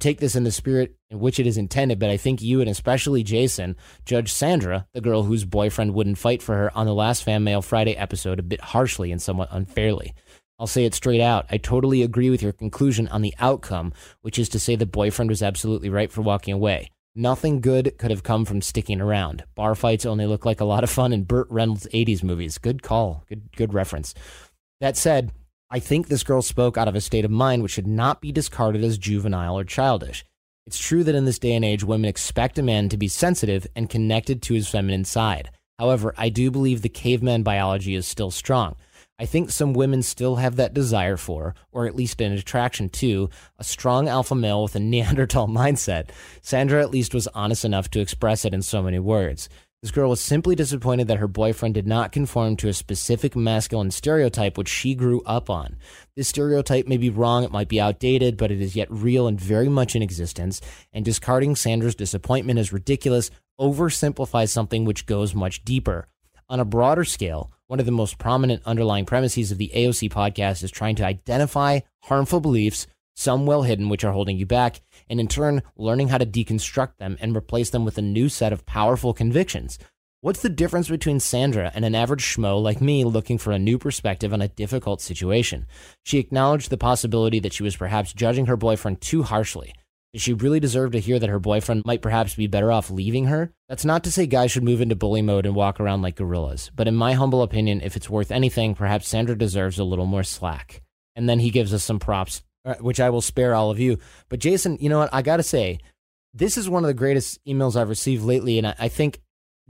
Take 0.00 0.18
this 0.18 0.34
in 0.36 0.44
the 0.44 0.50
spirit 0.50 0.96
in 1.10 1.20
which 1.20 1.38
it 1.38 1.46
is 1.46 1.56
intended, 1.56 1.98
but 1.98 2.10
I 2.10 2.16
think 2.16 2.42
you 2.42 2.60
and 2.60 2.70
especially 2.70 3.22
Jason 3.22 3.76
judged 4.04 4.30
Sandra, 4.30 4.86
the 4.92 5.00
girl 5.00 5.22
whose 5.22 5.44
boyfriend 5.44 5.94
wouldn't 5.94 6.18
fight 6.18 6.42
for 6.42 6.54
her 6.54 6.76
on 6.76 6.86
the 6.86 6.94
last 6.94 7.22
Fan 7.22 7.44
Mail 7.44 7.62
Friday 7.62 7.96
episode, 7.96 8.38
a 8.38 8.42
bit 8.42 8.60
harshly 8.60 9.12
and 9.12 9.20
somewhat 9.20 9.48
unfairly. 9.50 10.14
I'll 10.58 10.66
say 10.66 10.84
it 10.84 10.94
straight 10.94 11.20
out. 11.20 11.46
I 11.50 11.58
totally 11.58 12.02
agree 12.02 12.30
with 12.30 12.42
your 12.42 12.52
conclusion 12.52 13.08
on 13.08 13.22
the 13.22 13.34
outcome, 13.38 13.92
which 14.22 14.38
is 14.38 14.48
to 14.50 14.58
say 14.58 14.76
the 14.76 14.86
boyfriend 14.86 15.30
was 15.30 15.42
absolutely 15.42 15.90
right 15.90 16.10
for 16.10 16.22
walking 16.22 16.54
away. 16.54 16.90
Nothing 17.16 17.60
good 17.60 17.96
could 17.98 18.10
have 18.10 18.22
come 18.22 18.44
from 18.44 18.60
sticking 18.60 19.00
around. 19.00 19.44
Bar 19.54 19.74
fights 19.74 20.04
only 20.04 20.26
look 20.26 20.44
like 20.44 20.60
a 20.60 20.64
lot 20.64 20.82
of 20.82 20.90
fun 20.90 21.12
in 21.12 21.24
Burt 21.24 21.46
Reynolds' 21.48 21.86
80s 21.92 22.24
movies. 22.24 22.58
Good 22.58 22.82
call. 22.82 23.24
Good 23.28 23.50
good 23.54 23.72
reference. 23.72 24.14
That 24.80 24.96
said, 24.96 25.30
I 25.70 25.78
think 25.78 26.08
this 26.08 26.22
girl 26.22 26.42
spoke 26.42 26.76
out 26.76 26.88
of 26.88 26.94
a 26.94 27.00
state 27.00 27.24
of 27.24 27.30
mind 27.30 27.62
which 27.62 27.72
should 27.72 27.86
not 27.86 28.20
be 28.20 28.32
discarded 28.32 28.84
as 28.84 28.98
juvenile 28.98 29.58
or 29.58 29.64
childish. 29.64 30.24
It's 30.66 30.78
true 30.78 31.04
that 31.04 31.14
in 31.14 31.24
this 31.24 31.38
day 31.38 31.54
and 31.54 31.64
age, 31.64 31.84
women 31.84 32.08
expect 32.08 32.58
a 32.58 32.62
man 32.62 32.88
to 32.88 32.96
be 32.96 33.08
sensitive 33.08 33.66
and 33.74 33.90
connected 33.90 34.40
to 34.42 34.54
his 34.54 34.68
feminine 34.68 35.04
side. 35.04 35.50
However, 35.78 36.14
I 36.16 36.28
do 36.28 36.50
believe 36.50 36.82
the 36.82 36.88
caveman 36.88 37.42
biology 37.42 37.94
is 37.94 38.06
still 38.06 38.30
strong. 38.30 38.76
I 39.18 39.26
think 39.26 39.50
some 39.50 39.74
women 39.74 40.02
still 40.02 40.36
have 40.36 40.56
that 40.56 40.74
desire 40.74 41.16
for, 41.16 41.54
or 41.70 41.86
at 41.86 41.94
least 41.94 42.20
an 42.20 42.32
attraction 42.32 42.88
to, 42.90 43.30
a 43.58 43.64
strong 43.64 44.08
alpha 44.08 44.34
male 44.34 44.62
with 44.62 44.74
a 44.74 44.80
Neanderthal 44.80 45.46
mindset. 45.46 46.10
Sandra 46.42 46.80
at 46.82 46.90
least 46.90 47.14
was 47.14 47.28
honest 47.28 47.64
enough 47.64 47.90
to 47.90 48.00
express 48.00 48.44
it 48.44 48.54
in 48.54 48.62
so 48.62 48.82
many 48.82 48.98
words. 48.98 49.48
This 49.84 49.90
girl 49.90 50.08
was 50.08 50.22
simply 50.22 50.56
disappointed 50.56 51.08
that 51.08 51.18
her 51.18 51.28
boyfriend 51.28 51.74
did 51.74 51.86
not 51.86 52.10
conform 52.10 52.56
to 52.56 52.68
a 52.68 52.72
specific 52.72 53.36
masculine 53.36 53.90
stereotype 53.90 54.56
which 54.56 54.70
she 54.70 54.94
grew 54.94 55.20
up 55.26 55.50
on. 55.50 55.76
This 56.16 56.28
stereotype 56.28 56.86
may 56.86 56.96
be 56.96 57.10
wrong, 57.10 57.44
it 57.44 57.52
might 57.52 57.68
be 57.68 57.82
outdated, 57.82 58.38
but 58.38 58.50
it 58.50 58.62
is 58.62 58.74
yet 58.74 58.90
real 58.90 59.26
and 59.26 59.38
very 59.38 59.68
much 59.68 59.94
in 59.94 60.00
existence, 60.00 60.62
and 60.94 61.04
discarding 61.04 61.54
Sandra's 61.54 61.94
disappointment 61.94 62.58
as 62.58 62.72
ridiculous 62.72 63.30
oversimplifies 63.60 64.48
something 64.48 64.86
which 64.86 65.04
goes 65.04 65.34
much 65.34 65.66
deeper. 65.66 66.08
On 66.48 66.60
a 66.60 66.64
broader 66.64 67.04
scale, 67.04 67.52
one 67.66 67.78
of 67.78 67.84
the 67.84 67.92
most 67.92 68.16
prominent 68.16 68.62
underlying 68.64 69.04
premises 69.04 69.52
of 69.52 69.58
the 69.58 69.70
AOC 69.74 70.10
podcast 70.10 70.64
is 70.64 70.70
trying 70.70 70.96
to 70.96 71.04
identify 71.04 71.80
harmful 72.04 72.40
beliefs, 72.40 72.86
some 73.14 73.46
well 73.46 73.62
hidden, 73.62 73.88
which 73.88 74.04
are 74.04 74.12
holding 74.12 74.36
you 74.36 74.46
back, 74.46 74.80
and 75.08 75.20
in 75.20 75.28
turn, 75.28 75.62
learning 75.76 76.08
how 76.08 76.18
to 76.18 76.26
deconstruct 76.26 76.98
them 76.98 77.16
and 77.20 77.36
replace 77.36 77.70
them 77.70 77.84
with 77.84 77.98
a 77.98 78.02
new 78.02 78.28
set 78.28 78.52
of 78.52 78.66
powerful 78.66 79.14
convictions. 79.14 79.78
What's 80.24 80.40
the 80.40 80.48
difference 80.48 80.88
between 80.88 81.20
Sandra 81.20 81.70
and 81.74 81.84
an 81.84 81.94
average 81.94 82.24
schmo 82.24 82.62
like 82.62 82.80
me 82.80 83.04
looking 83.04 83.36
for 83.36 83.52
a 83.52 83.58
new 83.58 83.76
perspective 83.76 84.32
on 84.32 84.40
a 84.40 84.48
difficult 84.48 85.02
situation? 85.02 85.66
She 86.02 86.18
acknowledged 86.18 86.70
the 86.70 86.78
possibility 86.78 87.40
that 87.40 87.52
she 87.52 87.62
was 87.62 87.76
perhaps 87.76 88.14
judging 88.14 88.46
her 88.46 88.56
boyfriend 88.56 89.02
too 89.02 89.22
harshly. 89.22 89.74
Did 90.14 90.22
she 90.22 90.32
really 90.32 90.60
deserve 90.60 90.92
to 90.92 90.98
hear 90.98 91.18
that 91.18 91.28
her 91.28 91.38
boyfriend 91.40 91.82
might 91.84 92.00
perhaps 92.00 92.36
be 92.36 92.46
better 92.46 92.72
off 92.72 92.88
leaving 92.88 93.26
her? 93.26 93.52
That's 93.68 93.84
not 93.84 94.02
to 94.04 94.10
say 94.10 94.26
guys 94.26 94.50
should 94.50 94.62
move 94.62 94.80
into 94.80 94.94
bully 94.94 95.20
mode 95.20 95.44
and 95.44 95.54
walk 95.54 95.78
around 95.78 96.00
like 96.00 96.16
gorillas, 96.16 96.70
but 96.74 96.88
in 96.88 96.94
my 96.94 97.12
humble 97.12 97.42
opinion, 97.42 97.82
if 97.82 97.94
it's 97.94 98.08
worth 98.08 98.30
anything, 98.30 98.74
perhaps 98.74 99.08
Sandra 99.08 99.36
deserves 99.36 99.78
a 99.78 99.84
little 99.84 100.06
more 100.06 100.22
slack. 100.22 100.80
And 101.16 101.28
then 101.28 101.40
he 101.40 101.50
gives 101.50 101.74
us 101.74 101.84
some 101.84 101.98
props 101.98 102.42
Uh, 102.66 102.74
which 102.76 102.98
I 102.98 103.10
will 103.10 103.20
spare 103.20 103.54
all 103.54 103.70
of 103.70 103.78
you. 103.78 103.98
But 104.30 104.38
Jason, 104.38 104.78
you 104.80 104.88
know 104.88 104.98
what? 104.98 105.12
I 105.12 105.20
got 105.20 105.36
to 105.36 105.42
say, 105.42 105.80
this 106.32 106.56
is 106.56 106.66
one 106.66 106.82
of 106.82 106.88
the 106.88 106.94
greatest 106.94 107.38
emails 107.44 107.76
I've 107.76 107.90
received 107.90 108.24
lately. 108.24 108.56
And 108.56 108.68
I, 108.68 108.74
I 108.78 108.88
think 108.88 109.20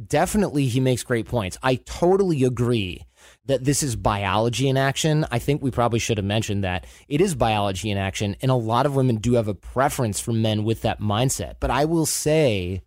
definitely 0.07 0.67
he 0.67 0.79
makes 0.79 1.03
great 1.03 1.27
points. 1.27 1.59
I 1.61 1.75
totally 1.75 2.45
agree 2.45 3.05
that 3.47 3.65
this 3.65 3.83
is 3.83 3.97
biology 3.97 4.69
in 4.69 4.77
action. 4.77 5.27
I 5.33 5.41
think 5.41 5.61
we 5.61 5.73
probably 5.73 5.99
should 5.99 6.19
have 6.19 6.25
mentioned 6.25 6.63
that 6.63 6.87
it 7.09 7.21
is 7.21 7.35
biology 7.35 7.91
in 7.91 7.99
action. 7.99 8.37
And 8.41 8.53
a 8.53 8.55
lot 8.55 8.87
of 8.87 8.95
women 8.95 9.17
do 9.17 9.35
have 9.35 9.49
a 9.49 9.55
preference 9.55 10.21
for 10.21 10.33
men 10.33 10.63
with 10.63 10.83
that 10.83 11.01
mindset. 11.01 11.55
But 11.59 11.73
I 11.73 11.87
will 11.87 12.07
say 12.07 12.83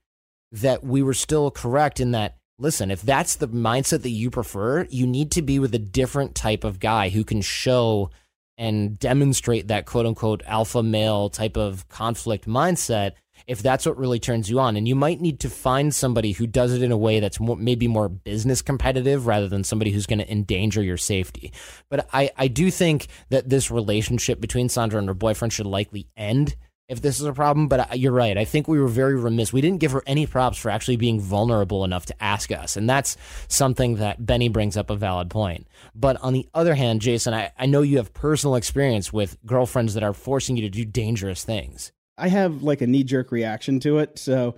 that 0.53 0.85
we 0.85 1.03
were 1.03 1.13
still 1.13 1.51
correct 1.51 1.99
in 1.99 2.11
that 2.11 2.37
listen, 2.57 2.91
if 2.91 3.01
that's 3.01 3.35
the 3.35 3.49
mindset 3.49 4.03
that 4.03 4.09
you 4.09 4.29
prefer, 4.31 4.87
you 4.89 5.05
need 5.05 5.31
to 5.31 5.41
be 5.41 5.59
with 5.59 5.75
a 5.75 5.79
different 5.79 6.33
type 6.33 6.63
of 6.63 6.79
guy 6.79 7.09
who 7.09 7.25
can 7.25 7.41
show 7.41 8.09
and 8.57 8.97
demonstrate 8.97 9.67
that 9.67 9.85
quote 9.85 10.05
unquote 10.05 10.43
alpha 10.45 10.81
male 10.81 11.29
type 11.29 11.57
of 11.57 11.87
conflict 11.89 12.47
mindset 12.47 13.13
if 13.45 13.61
that's 13.61 13.85
what 13.85 13.97
really 13.97 14.19
turns 14.19 14.49
you 14.49 14.59
on. 14.59 14.75
And 14.75 14.87
you 14.87 14.95
might 14.95 15.21
need 15.21 15.39
to 15.41 15.49
find 15.49 15.93
somebody 15.93 16.31
who 16.31 16.47
does 16.47 16.73
it 16.73 16.81
in 16.81 16.91
a 16.91 16.97
way 16.97 17.19
that's 17.19 17.39
more, 17.39 17.55
maybe 17.55 17.87
more 17.87 18.09
business 18.09 18.61
competitive 18.61 19.27
rather 19.27 19.47
than 19.47 19.63
somebody 19.63 19.91
who's 19.91 20.05
going 20.05 20.19
to 20.19 20.31
endanger 20.31 20.81
your 20.81 20.97
safety. 20.97 21.53
But 21.89 22.07
I, 22.11 22.31
I 22.35 22.47
do 22.47 22.71
think 22.71 23.07
that 23.29 23.49
this 23.49 23.69
relationship 23.69 24.41
between 24.41 24.69
Sandra 24.69 24.99
and 24.99 25.07
her 25.07 25.13
boyfriend 25.13 25.53
should 25.53 25.65
likely 25.65 26.07
end. 26.17 26.55
If 26.89 27.01
this 27.01 27.19
is 27.19 27.25
a 27.25 27.33
problem, 27.33 27.67
but 27.67 27.99
you're 27.99 28.13
right. 28.13 28.37
I 28.37 28.45
think 28.45 28.67
we 28.67 28.79
were 28.79 28.87
very 28.87 29.15
remiss. 29.15 29.51
We 29.51 29.59
didn't 29.59 29.79
give 29.79 29.91
her 29.91 30.03
any 30.07 30.25
props 30.25 30.57
for 30.57 30.69
actually 30.69 30.95
being 30.95 31.19
vulnerable 31.19 31.83
enough 31.83 32.05
to 32.05 32.23
ask 32.23 32.49
us. 32.51 32.77
And 32.77 32.89
that's 32.89 33.17
something 33.49 33.97
that 33.97 34.25
Benny 34.25 34.47
brings 34.47 34.77
up 34.77 34.89
a 34.89 34.95
valid 34.95 35.29
point. 35.29 35.67
But 35.93 36.15
on 36.21 36.31
the 36.31 36.47
other 36.53 36.75
hand, 36.75 37.01
Jason, 37.01 37.33
I, 37.33 37.51
I 37.59 37.65
know 37.65 37.81
you 37.81 37.97
have 37.97 38.13
personal 38.13 38.55
experience 38.55 39.11
with 39.11 39.37
girlfriends 39.45 39.95
that 39.95 40.03
are 40.03 40.13
forcing 40.13 40.55
you 40.55 40.61
to 40.63 40.69
do 40.69 40.85
dangerous 40.85 41.43
things. 41.43 41.91
I 42.17 42.29
have 42.29 42.63
like 42.63 42.81
a 42.81 42.87
knee 42.87 43.03
jerk 43.03 43.31
reaction 43.31 43.81
to 43.81 43.99
it. 43.99 44.17
So 44.17 44.55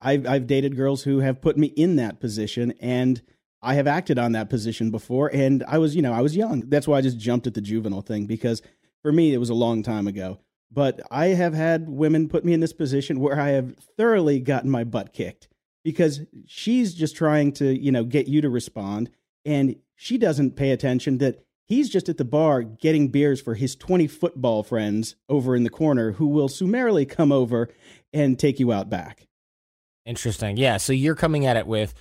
I've, 0.00 0.26
I've 0.26 0.46
dated 0.46 0.76
girls 0.76 1.02
who 1.02 1.18
have 1.18 1.40
put 1.40 1.58
me 1.58 1.66
in 1.68 1.96
that 1.96 2.20
position 2.20 2.74
and 2.80 3.20
I 3.60 3.74
have 3.74 3.88
acted 3.88 4.18
on 4.18 4.32
that 4.32 4.50
position 4.50 4.90
before. 4.90 5.30
And 5.32 5.64
I 5.66 5.78
was, 5.78 5.96
you 5.96 6.02
know, 6.02 6.12
I 6.12 6.20
was 6.20 6.36
young. 6.36 6.60
That's 6.68 6.86
why 6.86 6.98
I 6.98 7.00
just 7.00 7.18
jumped 7.18 7.48
at 7.48 7.54
the 7.54 7.60
juvenile 7.60 8.02
thing 8.02 8.26
because 8.26 8.62
for 9.02 9.10
me, 9.10 9.34
it 9.34 9.38
was 9.38 9.50
a 9.50 9.54
long 9.54 9.82
time 9.82 10.06
ago 10.06 10.38
but 10.72 11.00
I 11.10 11.28
have 11.28 11.54
had 11.54 11.88
women 11.88 12.28
put 12.28 12.44
me 12.44 12.52
in 12.52 12.60
this 12.60 12.72
position 12.72 13.20
where 13.20 13.38
I 13.38 13.50
have 13.50 13.76
thoroughly 13.96 14.40
gotten 14.40 14.70
my 14.70 14.84
butt 14.84 15.12
kicked 15.12 15.48
because 15.84 16.20
she's 16.46 16.94
just 16.94 17.16
trying 17.16 17.52
to, 17.52 17.78
you 17.78 17.92
know, 17.92 18.04
get 18.04 18.28
you 18.28 18.40
to 18.40 18.48
respond 18.48 19.10
and 19.44 19.76
she 19.96 20.18
doesn't 20.18 20.56
pay 20.56 20.70
attention 20.70 21.18
that 21.18 21.44
he's 21.66 21.90
just 21.90 22.08
at 22.08 22.16
the 22.16 22.24
bar 22.24 22.62
getting 22.62 23.08
beers 23.08 23.40
for 23.40 23.54
his 23.54 23.76
20 23.76 24.06
football 24.06 24.62
friends 24.62 25.16
over 25.28 25.54
in 25.54 25.64
the 25.64 25.70
corner 25.70 26.12
who 26.12 26.26
will 26.26 26.48
summarily 26.48 27.04
come 27.04 27.32
over 27.32 27.68
and 28.12 28.38
take 28.38 28.58
you 28.58 28.72
out 28.72 28.88
back. 28.88 29.26
Interesting. 30.04 30.56
Yeah, 30.56 30.78
so 30.78 30.92
you're 30.92 31.14
coming 31.14 31.46
at 31.46 31.56
it 31.56 31.66
with 31.66 31.94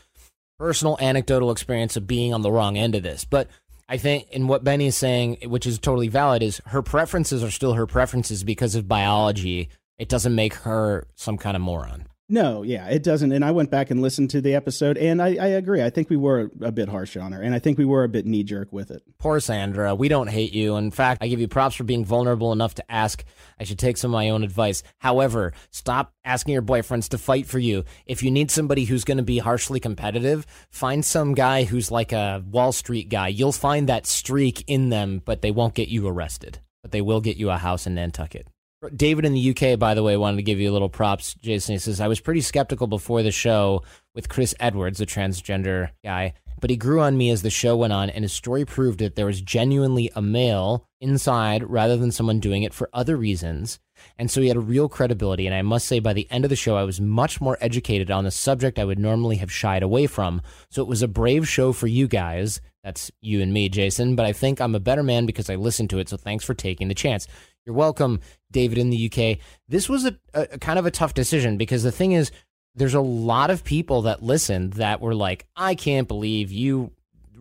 personal 0.58 0.98
anecdotal 1.00 1.52
experience 1.52 1.98
of 1.98 2.08
being 2.08 2.34
on 2.34 2.42
the 2.42 2.52
wrong 2.52 2.78
end 2.78 2.96
of 2.96 3.04
this. 3.04 3.26
But 3.26 3.50
I 3.92 3.98
think, 3.98 4.30
and 4.32 4.48
what 4.48 4.64
Benny 4.64 4.88
is 4.88 4.96
saying, 4.96 5.40
which 5.48 5.68
is 5.68 5.78
totally 5.78 6.08
valid, 6.08 6.42
is 6.42 6.62
her 6.68 6.82
preferences 6.82 7.44
are 7.44 7.52
still 7.52 7.74
her 7.74 7.86
preferences 7.86 8.42
because 8.42 8.74
of 8.74 8.88
biology. 8.88 9.68
It 9.98 10.08
doesn't 10.08 10.34
make 10.34 10.54
her 10.54 11.08
some 11.16 11.38
kind 11.38 11.58
of 11.58 11.62
moron. 11.62 12.08
No, 12.32 12.64
yeah, 12.64 12.88
it 12.88 13.04
doesn't. 13.04 13.34
And 13.34 13.44
I 13.44 13.52
went 13.52 13.70
back 13.70 13.92
and 13.92 14.02
listened 14.02 14.30
to 14.30 14.40
the 14.40 14.56
episode, 14.56 14.98
and 14.98 15.22
I, 15.22 15.36
I 15.36 15.48
agree. 15.48 15.84
I 15.84 15.90
think 15.90 16.10
we 16.10 16.16
were 16.16 16.50
a 16.62 16.72
bit 16.72 16.88
harsh 16.88 17.18
on 17.18 17.34
her, 17.34 17.42
and 17.42 17.54
I 17.54 17.60
think 17.60 17.78
we 17.78 17.84
were 17.84 18.06
a 18.06 18.10
bit 18.10 18.26
knee 18.26 18.46
jerk 18.46 18.72
with 18.72 18.90
it. 18.90 19.04
Poor 19.18 19.42
Sandra. 19.42 19.94
We 19.94 20.08
don't 20.08 20.30
hate 20.30 20.54
you. 20.54 20.78
In 20.78 20.92
fact, 20.92 21.22
I 21.22 21.28
give 21.28 21.42
you 21.42 21.50
props 21.50 21.76
for 21.76 21.84
being 21.84 22.06
vulnerable 22.06 22.54
enough 22.54 22.76
to 22.76 22.90
ask. 22.90 23.26
I 23.60 23.66
should 23.66 23.78
take 23.78 23.98
some 23.98 24.12
of 24.12 24.14
my 24.14 24.30
own 24.30 24.46
advice. 24.46 24.82
However, 25.00 25.52
stop 25.72 26.14
asking 26.24 26.54
your 26.54 26.62
boyfriends 26.62 27.10
to 27.10 27.18
fight 27.18 27.48
for 27.48 27.60
you. 27.60 27.84
If 28.06 28.24
you 28.24 28.32
need 28.32 28.50
somebody 28.50 28.86
who's 28.86 29.04
going 29.04 29.18
to 29.18 29.24
be 29.24 29.40
harshly 29.40 29.82
competitive, 29.82 30.46
find 30.70 31.04
some 31.04 31.34
guy 31.34 31.66
who's 31.66 31.92
like 31.92 32.14
a 32.14 32.42
Wall 32.50 32.72
Street 32.72 33.10
guy. 33.10 33.28
You'll 33.28 33.52
find 33.52 33.90
that 33.90 34.08
streak 34.08 34.64
in 34.68 34.88
them, 34.88 35.22
but 35.26 35.42
they 35.42 35.52
won't 35.52 35.74
get 35.74 35.90
you 35.90 36.08
arrested. 36.08 36.60
But 36.82 36.92
they 36.92 37.02
will 37.02 37.20
get 37.20 37.36
you 37.36 37.50
a 37.50 37.58
house 37.58 37.86
in 37.86 37.96
Nantucket. 37.96 38.48
David 38.96 39.26
in 39.26 39.34
the 39.34 39.52
UK, 39.52 39.78
by 39.78 39.94
the 39.94 40.02
way, 40.02 40.18
wanted 40.18 40.38
to 40.38 40.44
give 40.44 40.60
you 40.60 40.72
a 40.72 40.74
little 40.74 40.90
props. 40.90 41.36
Jason 41.36 41.74
he 41.74 41.80
says, 41.80 42.02
I 42.02 42.08
was 42.08 42.20
pretty 42.20 42.42
skeptical 42.42 42.88
before 42.88 43.22
the 43.22 43.32
show 43.32 43.84
with 44.16 44.30
Chris 44.30 44.56
Edwards, 44.60 45.00
a 45.00 45.06
transgender 45.06 45.90
guy, 46.04 46.34
but 46.60 46.70
he 46.70 46.76
grew 46.78 47.00
on 47.00 47.18
me 47.18 47.30
as 47.30 47.44
the 47.44 47.50
show 47.50 47.78
went 47.78 47.94
on, 47.94 48.10
and 48.10 48.24
his 48.24 48.34
story 48.34 48.66
proved 48.66 49.00
that 49.00 49.16
there 49.16 49.26
was 49.28 49.42
genuinely 49.42 50.10
a 50.16 50.22
male 50.22 50.88
inside 51.00 51.64
rather 51.64 51.96
than 51.96 52.12
someone 52.12 52.40
doing 52.40 52.64
it 52.64 52.74
for 52.74 52.90
other 52.92 53.18
reasons. 53.18 53.80
And 54.18 54.32
so 54.32 54.42
he 54.42 54.48
had 54.48 54.58
a 54.58 54.62
real 54.62 54.90
credibility. 54.90 55.46
And 55.46 55.56
I 55.56 55.62
must 55.62 55.88
say, 55.88 56.00
by 56.00 56.14
the 56.14 56.28
end 56.32 56.44
of 56.44 56.50
the 56.50 56.56
show, 56.56 56.76
I 56.76 56.84
was 56.84 57.00
much 57.00 57.40
more 57.40 57.58
educated 57.62 58.10
on 58.10 58.24
the 58.24 58.32
subject 58.32 58.80
I 58.80 58.86
would 58.86 59.00
normally 59.00 59.38
have 59.38 59.52
shied 59.52 59.84
away 59.84 60.08
from. 60.08 60.42
So 60.70 60.82
it 60.82 60.88
was 60.88 61.04
a 61.04 61.08
brave 61.08 61.48
show 61.48 61.72
for 61.72 61.88
you 61.88 62.08
guys. 62.08 62.62
That's 62.84 63.12
you 63.22 63.42
and 63.42 63.54
me, 63.54 63.70
Jason. 63.70 64.16
But 64.16 64.26
I 64.26 64.34
think 64.34 64.60
I'm 64.60 64.76
a 64.76 64.80
better 64.80 65.04
man 65.04 65.26
because 65.26 65.50
I 65.50 65.56
listened 65.56 65.90
to 65.92 66.00
it. 66.00 66.10
So 66.10 66.18
thanks 66.18 66.44
for 66.44 66.54
taking 66.54 66.88
the 66.88 66.96
chance. 66.96 67.28
You're 67.66 67.76
welcome, 67.76 68.22
David, 68.52 68.78
in 68.78 68.90
the 68.90 69.12
UK. 69.12 69.38
This 69.68 69.88
was 69.88 70.06
a, 70.06 70.18
a, 70.34 70.58
kind 70.58 70.80
of 70.80 70.86
a 70.86 70.92
tough 70.92 71.14
decision 71.14 71.58
because 71.58 71.84
the 71.84 71.92
thing 71.92 72.14
is, 72.14 72.32
there's 72.74 72.94
a 72.94 73.02
lot 73.02 73.52
of 73.52 73.64
people 73.64 74.04
that 74.04 74.24
listened 74.24 74.74
that 74.74 75.02
were 75.02 75.14
like, 75.14 75.46
I 75.56 75.76
can't 75.76 76.08
believe 76.08 76.52
you 76.52 76.92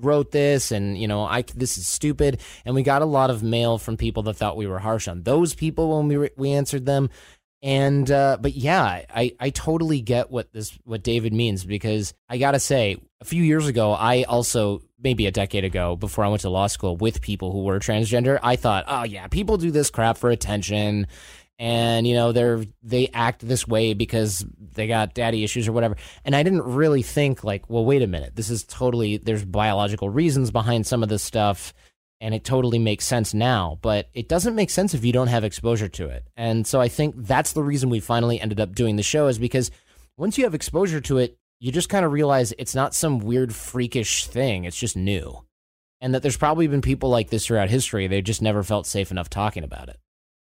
wrote 0.00 0.30
this 0.30 0.72
and 0.72 0.96
you 0.96 1.06
know 1.06 1.24
i 1.24 1.42
this 1.54 1.76
is 1.76 1.86
stupid 1.86 2.40
and 2.64 2.74
we 2.74 2.82
got 2.82 3.02
a 3.02 3.06
lot 3.06 3.28
of 3.28 3.42
mail 3.42 3.76
from 3.76 3.98
people 3.98 4.22
that 4.22 4.34
thought 4.34 4.56
we 4.56 4.66
were 4.66 4.78
harsh 4.78 5.06
on 5.06 5.22
those 5.24 5.54
people 5.54 5.98
when 5.98 6.08
we 6.08 6.30
we 6.36 6.52
answered 6.52 6.86
them 6.86 7.10
and 7.62 8.10
uh, 8.10 8.38
but 8.40 8.54
yeah 8.54 8.82
i 8.82 9.34
i 9.38 9.50
totally 9.50 10.00
get 10.00 10.30
what 10.30 10.52
this 10.52 10.78
what 10.84 11.02
david 11.02 11.32
means 11.32 11.64
because 11.64 12.14
i 12.28 12.38
gotta 12.38 12.60
say 12.60 12.96
a 13.20 13.24
few 13.24 13.42
years 13.42 13.66
ago 13.66 13.92
i 13.92 14.22
also 14.24 14.82
maybe 15.02 15.26
a 15.26 15.30
decade 15.30 15.64
ago 15.64 15.96
before 15.96 16.24
I 16.24 16.28
went 16.28 16.42
to 16.42 16.50
law 16.50 16.66
school 16.66 16.96
with 16.96 17.20
people 17.20 17.52
who 17.52 17.64
were 17.64 17.78
transgender, 17.78 18.38
I 18.42 18.56
thought, 18.56 18.84
oh 18.86 19.04
yeah, 19.04 19.26
people 19.28 19.56
do 19.56 19.70
this 19.70 19.90
crap 19.90 20.16
for 20.16 20.30
attention. 20.30 21.06
And 21.58 22.06
you 22.06 22.14
know 22.14 22.32
they're 22.32 22.64
they 22.82 23.08
act 23.12 23.46
this 23.46 23.68
way 23.68 23.92
because 23.92 24.46
they 24.58 24.86
got 24.86 25.12
daddy 25.12 25.44
issues 25.44 25.68
or 25.68 25.72
whatever. 25.72 25.96
And 26.24 26.34
i 26.34 26.42
didn't 26.42 26.62
really 26.62 27.02
think 27.02 27.44
like 27.44 27.68
well 27.68 27.84
wait 27.84 28.00
a 28.00 28.06
minute. 28.06 28.34
This 28.34 28.48
is 28.48 28.64
totally 28.64 29.18
there's 29.18 29.44
biological 29.44 30.08
reasons 30.08 30.50
behind 30.50 30.86
some 30.86 31.02
of 31.02 31.10
this 31.10 31.22
stuff 31.22 31.74
and 32.20 32.34
it 32.34 32.44
totally 32.44 32.78
makes 32.78 33.04
sense 33.04 33.32
now 33.34 33.78
but 33.82 34.08
it 34.14 34.28
doesn't 34.28 34.54
make 34.54 34.70
sense 34.70 34.94
if 34.94 35.04
you 35.04 35.12
don't 35.12 35.28
have 35.28 35.44
exposure 35.44 35.88
to 35.88 36.08
it 36.08 36.26
and 36.36 36.66
so 36.66 36.80
i 36.80 36.88
think 36.88 37.14
that's 37.16 37.52
the 37.52 37.62
reason 37.62 37.90
we 37.90 38.00
finally 38.00 38.40
ended 38.40 38.60
up 38.60 38.74
doing 38.74 38.96
the 38.96 39.02
show 39.02 39.26
is 39.26 39.38
because 39.38 39.70
once 40.16 40.36
you 40.36 40.44
have 40.44 40.54
exposure 40.54 41.00
to 41.00 41.18
it 41.18 41.36
you 41.60 41.70
just 41.70 41.90
kind 41.90 42.06
of 42.06 42.12
realize 42.12 42.54
it's 42.58 42.74
not 42.74 42.94
some 42.94 43.18
weird 43.18 43.54
freakish 43.54 44.26
thing. 44.26 44.64
It's 44.64 44.78
just 44.78 44.96
new. 44.96 45.44
And 46.00 46.14
that 46.14 46.22
there's 46.22 46.38
probably 46.38 46.66
been 46.66 46.80
people 46.80 47.10
like 47.10 47.28
this 47.28 47.46
throughout 47.46 47.68
history. 47.68 48.06
They 48.06 48.22
just 48.22 48.40
never 48.40 48.62
felt 48.62 48.86
safe 48.86 49.10
enough 49.10 49.28
talking 49.28 49.62
about 49.62 49.90
it. 49.90 49.98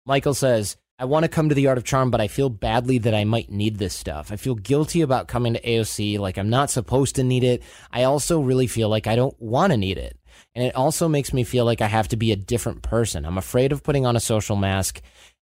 Michael 0.05 0.35
says, 0.35 0.77
I 0.99 1.05
want 1.05 1.23
to 1.23 1.29
come 1.29 1.49
to 1.49 1.55
the 1.55 1.67
Art 1.67 1.79
of 1.79 1.83
Charm, 1.83 2.11
but 2.11 2.21
I 2.21 2.27
feel 2.27 2.49
badly 2.49 2.99
that 2.99 3.15
I 3.15 3.23
might 3.23 3.51
need 3.51 3.77
this 3.77 3.95
stuff. 3.95 4.31
I 4.31 4.35
feel 4.35 4.55
guilty 4.55 5.01
about 5.01 5.27
coming 5.27 5.55
to 5.55 5.61
AOC, 5.61 6.19
like 6.19 6.37
I'm 6.37 6.49
not 6.49 6.69
supposed 6.69 7.15
to 7.15 7.23
need 7.23 7.43
it. 7.43 7.63
I 7.91 8.03
also 8.03 8.39
really 8.39 8.67
feel 8.67 8.89
like 8.89 9.07
I 9.07 9.15
don't 9.15 9.39
want 9.41 9.71
to 9.73 9.77
need 9.77 9.97
it. 9.97 10.16
And 10.55 10.65
it 10.65 10.75
also 10.75 11.07
makes 11.07 11.33
me 11.33 11.43
feel 11.43 11.65
like 11.65 11.81
I 11.81 11.87
have 11.87 12.07
to 12.09 12.17
be 12.17 12.31
a 12.31 12.35
different 12.35 12.81
person. 12.81 13.25
I'm 13.25 13.37
afraid 13.37 13.71
of 13.71 13.83
putting 13.83 14.05
on 14.05 14.15
a 14.15 14.21
social 14.21 14.55
mask, 14.55 15.01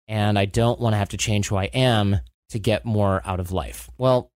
and 0.09 0.39
I 0.39 0.45
don't 0.45 0.81
want 0.81 0.95
to 0.95 0.99
have 0.99 1.11
to 1.11 1.17
change 1.17 1.49
who 1.49 1.57
I 1.57 1.65
am 1.67 2.21
to 2.51 2.59
get 2.59 2.85
more 2.85 3.23
out 3.25 3.41
of 3.41 3.53
life. 3.53 3.89
Well, 3.99 4.31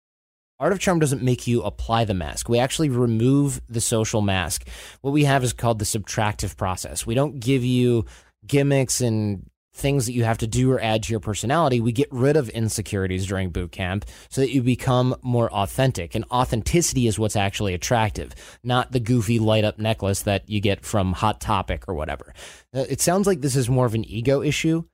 Art 0.61 0.73
of 0.73 0.79
Charm 0.79 1.01
doesn't 1.01 1.23
make 1.23 1.47
you 1.47 1.63
apply 1.63 2.05
the 2.05 2.15
mask. 2.15 2.49
We 2.49 2.59
actually 2.59 2.89
remove 2.89 3.61
the 3.69 3.81
social 3.81 4.23
mask. 4.23 4.67
What 5.01 5.11
we 5.11 5.25
have 5.25 5.43
is 5.43 5.53
called 5.53 5.79
the 5.79 5.85
subtractive 5.85 6.57
process. 6.57 7.05
We 7.05 7.15
don't 7.15 7.41
give 7.41 7.65
you 7.65 8.05
gimmicks 8.47 9.01
and 9.01 9.51
things 9.75 10.07
that 10.07 10.13
you 10.13 10.25
have 10.25 10.39
to 10.39 10.47
do 10.47 10.71
or 10.71 10.81
add 10.81 11.03
to 11.03 11.11
your 11.11 11.21
personality. 11.21 11.81
We 11.81 11.93
get 11.93 12.09
rid 12.11 12.37
of 12.37 12.49
insecurities 12.51 13.27
during 13.27 13.51
boot 13.51 13.73
camp 13.73 14.07
so 14.31 14.41
that 14.41 14.53
you 14.53 14.63
become 14.63 15.15
more 15.23 15.53
authentic. 15.53 16.15
And 16.15 16.25
authenticity 16.31 17.07
is 17.07 17.19
what's 17.19 17.37
actually 17.37 17.75
attractive, 17.75 18.35
not 18.63 18.93
the 18.93 19.01
goofy 19.01 19.39
light 19.39 19.65
up 19.65 19.79
necklace 19.79 20.23
that 20.23 20.49
you 20.49 20.61
get 20.61 20.85
from 20.85 21.13
Hot 21.13 21.41
Topic 21.41 21.85
or 21.89 21.95
whatever. 21.95 22.33
Uh, 22.75 22.85
it 22.89 23.01
sounds 23.01 23.27
like 23.27 23.41
this 23.41 23.57
is 23.57 23.69
more 23.69 23.87
of 23.87 23.95
an 23.95 24.05
ego 24.05 24.43
issue. 24.43 24.85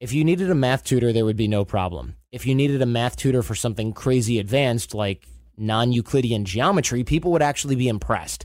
If 0.00 0.12
you 0.12 0.24
needed 0.24 0.50
a 0.50 0.54
math 0.54 0.84
tutor, 0.84 1.12
there 1.12 1.26
would 1.26 1.36
be 1.36 1.48
no 1.48 1.64
problem 1.64 2.16
if 2.32 2.46
you 2.46 2.54
needed 2.54 2.80
a 2.82 2.86
math 2.86 3.16
tutor 3.16 3.42
for 3.42 3.54
something 3.54 3.92
crazy 3.92 4.38
advanced 4.38 4.94
like 4.94 5.26
non 5.56 5.92
Euclidean 5.92 6.44
geometry, 6.44 7.04
people 7.04 7.32
would 7.32 7.42
actually 7.42 7.76
be 7.76 7.88
impressed. 7.88 8.44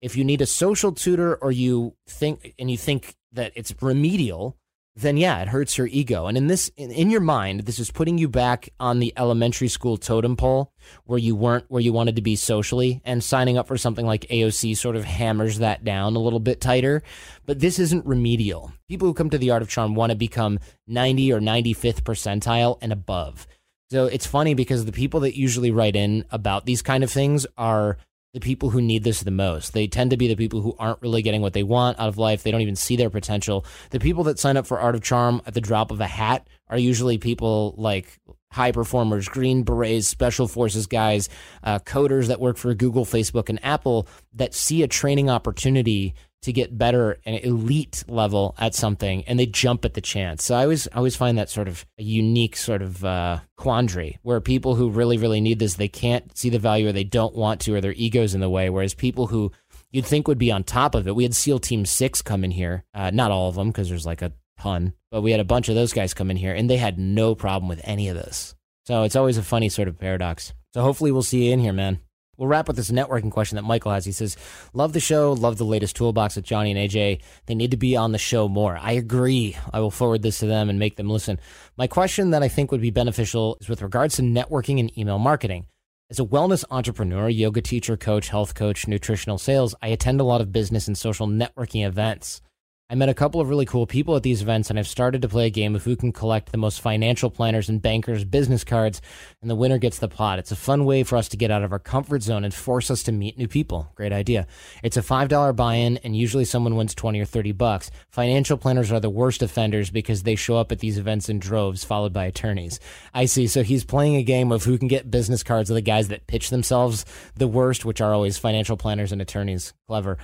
If 0.00 0.16
you 0.16 0.24
need 0.24 0.40
a 0.40 0.46
social 0.46 0.92
tutor 0.92 1.36
or 1.36 1.52
you 1.52 1.94
think 2.08 2.54
and 2.58 2.70
you 2.70 2.76
think 2.76 3.14
that 3.32 3.52
it's 3.54 3.74
remedial, 3.80 4.56
then 4.96 5.18
yeah, 5.18 5.42
it 5.42 5.48
hurts 5.48 5.76
your 5.76 5.86
ego. 5.88 6.26
And 6.26 6.38
in 6.38 6.46
this, 6.46 6.70
in, 6.76 6.90
in, 6.90 7.10
your 7.10 7.20
mind, 7.20 7.60
this 7.60 7.78
is 7.78 7.90
putting 7.90 8.16
you 8.16 8.28
back 8.28 8.70
on 8.80 8.98
the 8.98 9.12
elementary 9.16 9.68
school 9.68 9.98
totem 9.98 10.36
pole 10.36 10.72
where 11.04 11.18
you 11.18 11.36
weren't 11.36 11.66
where 11.68 11.82
you 11.82 11.92
wanted 11.92 12.16
to 12.16 12.22
be 12.22 12.34
socially. 12.34 13.02
And 13.04 13.22
signing 13.22 13.58
up 13.58 13.68
for 13.68 13.76
something 13.76 14.06
like 14.06 14.22
AOC 14.30 14.76
sort 14.76 14.96
of 14.96 15.04
hammers 15.04 15.58
that 15.58 15.84
down 15.84 16.16
a 16.16 16.20
little 16.20 16.40
bit 16.40 16.62
tighter. 16.62 17.02
But 17.44 17.60
this 17.60 17.78
isn't 17.78 18.06
remedial. 18.06 18.72
People 18.88 19.06
who 19.06 19.14
come 19.14 19.30
to 19.30 19.38
the 19.38 19.50
Art 19.50 19.62
of 19.62 19.68
Charm 19.68 19.94
want 19.94 20.10
to 20.10 20.16
become 20.16 20.58
90 20.86 21.32
or 21.32 21.40
95th 21.40 22.02
percentile 22.02 22.78
and 22.80 22.92
above. 22.92 23.46
So 23.90 24.06
it's 24.06 24.26
funny 24.26 24.54
because 24.54 24.84
the 24.84 24.92
people 24.92 25.20
that 25.20 25.36
usually 25.36 25.70
write 25.70 25.94
in 25.94 26.24
about 26.30 26.66
these 26.66 26.82
kind 26.82 27.04
of 27.04 27.10
things 27.10 27.46
are 27.56 27.98
the 28.36 28.40
people 28.40 28.68
who 28.68 28.82
need 28.82 29.02
this 29.02 29.22
the 29.22 29.30
most. 29.30 29.72
They 29.72 29.86
tend 29.86 30.10
to 30.10 30.18
be 30.18 30.28
the 30.28 30.36
people 30.36 30.60
who 30.60 30.76
aren't 30.78 31.00
really 31.00 31.22
getting 31.22 31.40
what 31.40 31.54
they 31.54 31.62
want 31.62 31.98
out 31.98 32.08
of 32.08 32.18
life. 32.18 32.42
They 32.42 32.50
don't 32.50 32.60
even 32.60 32.76
see 32.76 32.94
their 32.94 33.08
potential. 33.08 33.64
The 33.92 33.98
people 33.98 34.24
that 34.24 34.38
sign 34.38 34.58
up 34.58 34.66
for 34.66 34.78
Art 34.78 34.94
of 34.94 35.00
Charm 35.00 35.40
at 35.46 35.54
the 35.54 35.60
drop 35.62 35.90
of 35.90 36.02
a 36.02 36.06
hat 36.06 36.46
are 36.68 36.76
usually 36.76 37.16
people 37.16 37.74
like 37.78 38.20
high 38.52 38.72
performers, 38.72 39.26
Green 39.26 39.62
Berets, 39.62 40.06
Special 40.06 40.48
Forces 40.48 40.86
guys, 40.86 41.30
uh, 41.62 41.78
coders 41.78 42.26
that 42.26 42.38
work 42.38 42.58
for 42.58 42.74
Google, 42.74 43.06
Facebook, 43.06 43.48
and 43.48 43.58
Apple 43.64 44.06
that 44.34 44.52
see 44.52 44.82
a 44.82 44.86
training 44.86 45.30
opportunity 45.30 46.14
to 46.42 46.52
get 46.52 46.78
better 46.78 47.18
and 47.24 47.42
elite 47.44 48.04
level 48.06 48.54
at 48.58 48.74
something 48.74 49.24
and 49.26 49.38
they 49.38 49.46
jump 49.46 49.84
at 49.84 49.94
the 49.94 50.00
chance. 50.00 50.44
So 50.44 50.54
I 50.54 50.62
always 50.62 50.86
I 50.88 50.96
always 50.96 51.16
find 51.16 51.38
that 51.38 51.50
sort 51.50 51.68
of 51.68 51.84
a 51.98 52.02
unique 52.02 52.56
sort 52.56 52.82
of 52.82 53.04
uh, 53.04 53.40
quandary 53.56 54.18
where 54.22 54.40
people 54.40 54.74
who 54.74 54.90
really 54.90 55.18
really 55.18 55.40
need 55.40 55.58
this 55.58 55.74
they 55.74 55.88
can't 55.88 56.36
see 56.36 56.50
the 56.50 56.58
value 56.58 56.88
or 56.88 56.92
they 56.92 57.04
don't 57.04 57.34
want 57.34 57.60
to 57.62 57.74
or 57.74 57.80
their 57.80 57.94
egos 57.94 58.34
in 58.34 58.40
the 58.40 58.50
way 58.50 58.70
whereas 58.70 58.94
people 58.94 59.28
who 59.28 59.50
you'd 59.90 60.06
think 60.06 60.28
would 60.28 60.38
be 60.38 60.52
on 60.52 60.62
top 60.62 60.94
of 60.94 61.08
it. 61.08 61.16
We 61.16 61.22
had 61.22 61.34
SEAL 61.34 61.60
Team 61.60 61.86
6 61.86 62.22
come 62.22 62.44
in 62.44 62.50
here. 62.50 62.84
Uh, 62.94 63.10
not 63.10 63.30
all 63.30 63.48
of 63.48 63.54
them 63.54 63.68
because 63.68 63.88
there's 63.88 64.06
like 64.06 64.22
a 64.22 64.32
ton, 64.60 64.92
but 65.10 65.22
we 65.22 65.30
had 65.30 65.40
a 65.40 65.44
bunch 65.44 65.68
of 65.68 65.74
those 65.74 65.92
guys 65.92 66.14
come 66.14 66.30
in 66.30 66.36
here 66.36 66.54
and 66.54 66.68
they 66.68 66.76
had 66.76 66.98
no 66.98 67.34
problem 67.34 67.68
with 67.68 67.80
any 67.84 68.08
of 68.08 68.16
this. 68.16 68.54
So 68.84 69.02
it's 69.02 69.16
always 69.16 69.38
a 69.38 69.42
funny 69.42 69.68
sort 69.68 69.88
of 69.88 69.98
paradox. 69.98 70.52
So 70.74 70.82
hopefully 70.82 71.10
we'll 71.10 71.22
see 71.22 71.46
you 71.46 71.52
in 71.52 71.60
here, 71.60 71.72
man. 71.72 72.00
We'll 72.36 72.48
wrap 72.48 72.68
with 72.68 72.76
this 72.76 72.90
networking 72.90 73.30
question 73.30 73.56
that 73.56 73.62
Michael 73.62 73.92
has. 73.92 74.04
He 74.04 74.12
says, 74.12 74.36
Love 74.72 74.92
the 74.92 75.00
show, 75.00 75.32
love 75.32 75.56
the 75.56 75.64
latest 75.64 75.96
toolbox 75.96 76.36
with 76.36 76.44
Johnny 76.44 76.70
and 76.70 76.90
AJ. 76.90 77.20
They 77.46 77.54
need 77.54 77.70
to 77.70 77.76
be 77.76 77.96
on 77.96 78.12
the 78.12 78.18
show 78.18 78.48
more. 78.48 78.76
I 78.80 78.92
agree. 78.92 79.56
I 79.72 79.80
will 79.80 79.90
forward 79.90 80.22
this 80.22 80.38
to 80.40 80.46
them 80.46 80.68
and 80.68 80.78
make 80.78 80.96
them 80.96 81.08
listen. 81.08 81.40
My 81.76 81.86
question 81.86 82.30
that 82.30 82.42
I 82.42 82.48
think 82.48 82.70
would 82.70 82.80
be 82.80 82.90
beneficial 82.90 83.56
is 83.60 83.68
with 83.68 83.82
regards 83.82 84.16
to 84.16 84.22
networking 84.22 84.80
and 84.80 84.96
email 84.98 85.18
marketing. 85.18 85.66
As 86.08 86.20
a 86.20 86.24
wellness 86.24 86.64
entrepreneur, 86.70 87.28
yoga 87.28 87.60
teacher, 87.60 87.96
coach, 87.96 88.28
health 88.28 88.54
coach, 88.54 88.86
nutritional 88.86 89.38
sales, 89.38 89.74
I 89.82 89.88
attend 89.88 90.20
a 90.20 90.24
lot 90.24 90.40
of 90.40 90.52
business 90.52 90.86
and 90.86 90.96
social 90.96 91.26
networking 91.26 91.84
events. 91.84 92.40
I 92.88 92.94
met 92.94 93.08
a 93.08 93.14
couple 93.14 93.40
of 93.40 93.48
really 93.48 93.66
cool 93.66 93.84
people 93.84 94.14
at 94.14 94.22
these 94.22 94.42
events, 94.42 94.70
and 94.70 94.78
I've 94.78 94.86
started 94.86 95.20
to 95.22 95.28
play 95.28 95.46
a 95.46 95.50
game 95.50 95.74
of 95.74 95.82
who 95.82 95.96
can 95.96 96.12
collect 96.12 96.52
the 96.52 96.56
most 96.56 96.80
financial 96.80 97.30
planners 97.30 97.68
and 97.68 97.82
bankers' 97.82 98.24
business 98.24 98.62
cards, 98.62 99.02
and 99.42 99.50
the 99.50 99.56
winner 99.56 99.78
gets 99.78 99.98
the 99.98 100.06
pot. 100.06 100.38
It's 100.38 100.52
a 100.52 100.56
fun 100.56 100.84
way 100.84 101.02
for 101.02 101.16
us 101.16 101.28
to 101.30 101.36
get 101.36 101.50
out 101.50 101.64
of 101.64 101.72
our 101.72 101.80
comfort 101.80 102.22
zone 102.22 102.44
and 102.44 102.54
force 102.54 102.88
us 102.88 103.02
to 103.02 103.10
meet 103.10 103.36
new 103.36 103.48
people. 103.48 103.90
Great 103.96 104.12
idea. 104.12 104.46
It's 104.84 104.96
a 104.96 105.02
$5 105.02 105.56
buy 105.56 105.74
in, 105.74 105.96
and 106.04 106.16
usually 106.16 106.44
someone 106.44 106.76
wins 106.76 106.94
20 106.94 107.18
or 107.18 107.24
30 107.24 107.50
bucks. 107.50 107.90
Financial 108.08 108.56
planners 108.56 108.92
are 108.92 109.00
the 109.00 109.10
worst 109.10 109.42
offenders 109.42 109.90
because 109.90 110.22
they 110.22 110.36
show 110.36 110.56
up 110.56 110.70
at 110.70 110.78
these 110.78 110.96
events 110.96 111.28
in 111.28 111.40
droves, 111.40 111.82
followed 111.82 112.12
by 112.12 112.26
attorneys. 112.26 112.78
I 113.12 113.24
see. 113.24 113.48
So 113.48 113.64
he's 113.64 113.84
playing 113.84 114.14
a 114.14 114.22
game 114.22 114.52
of 114.52 114.62
who 114.62 114.78
can 114.78 114.86
get 114.86 115.10
business 115.10 115.42
cards 115.42 115.70
of 115.70 115.74
the 115.74 115.80
guys 115.80 116.06
that 116.06 116.28
pitch 116.28 116.50
themselves 116.50 117.04
the 117.34 117.48
worst, 117.48 117.84
which 117.84 118.00
are 118.00 118.14
always 118.14 118.38
financial 118.38 118.76
planners 118.76 119.10
and 119.10 119.20
attorneys. 119.20 119.74
Clever. 119.88 120.18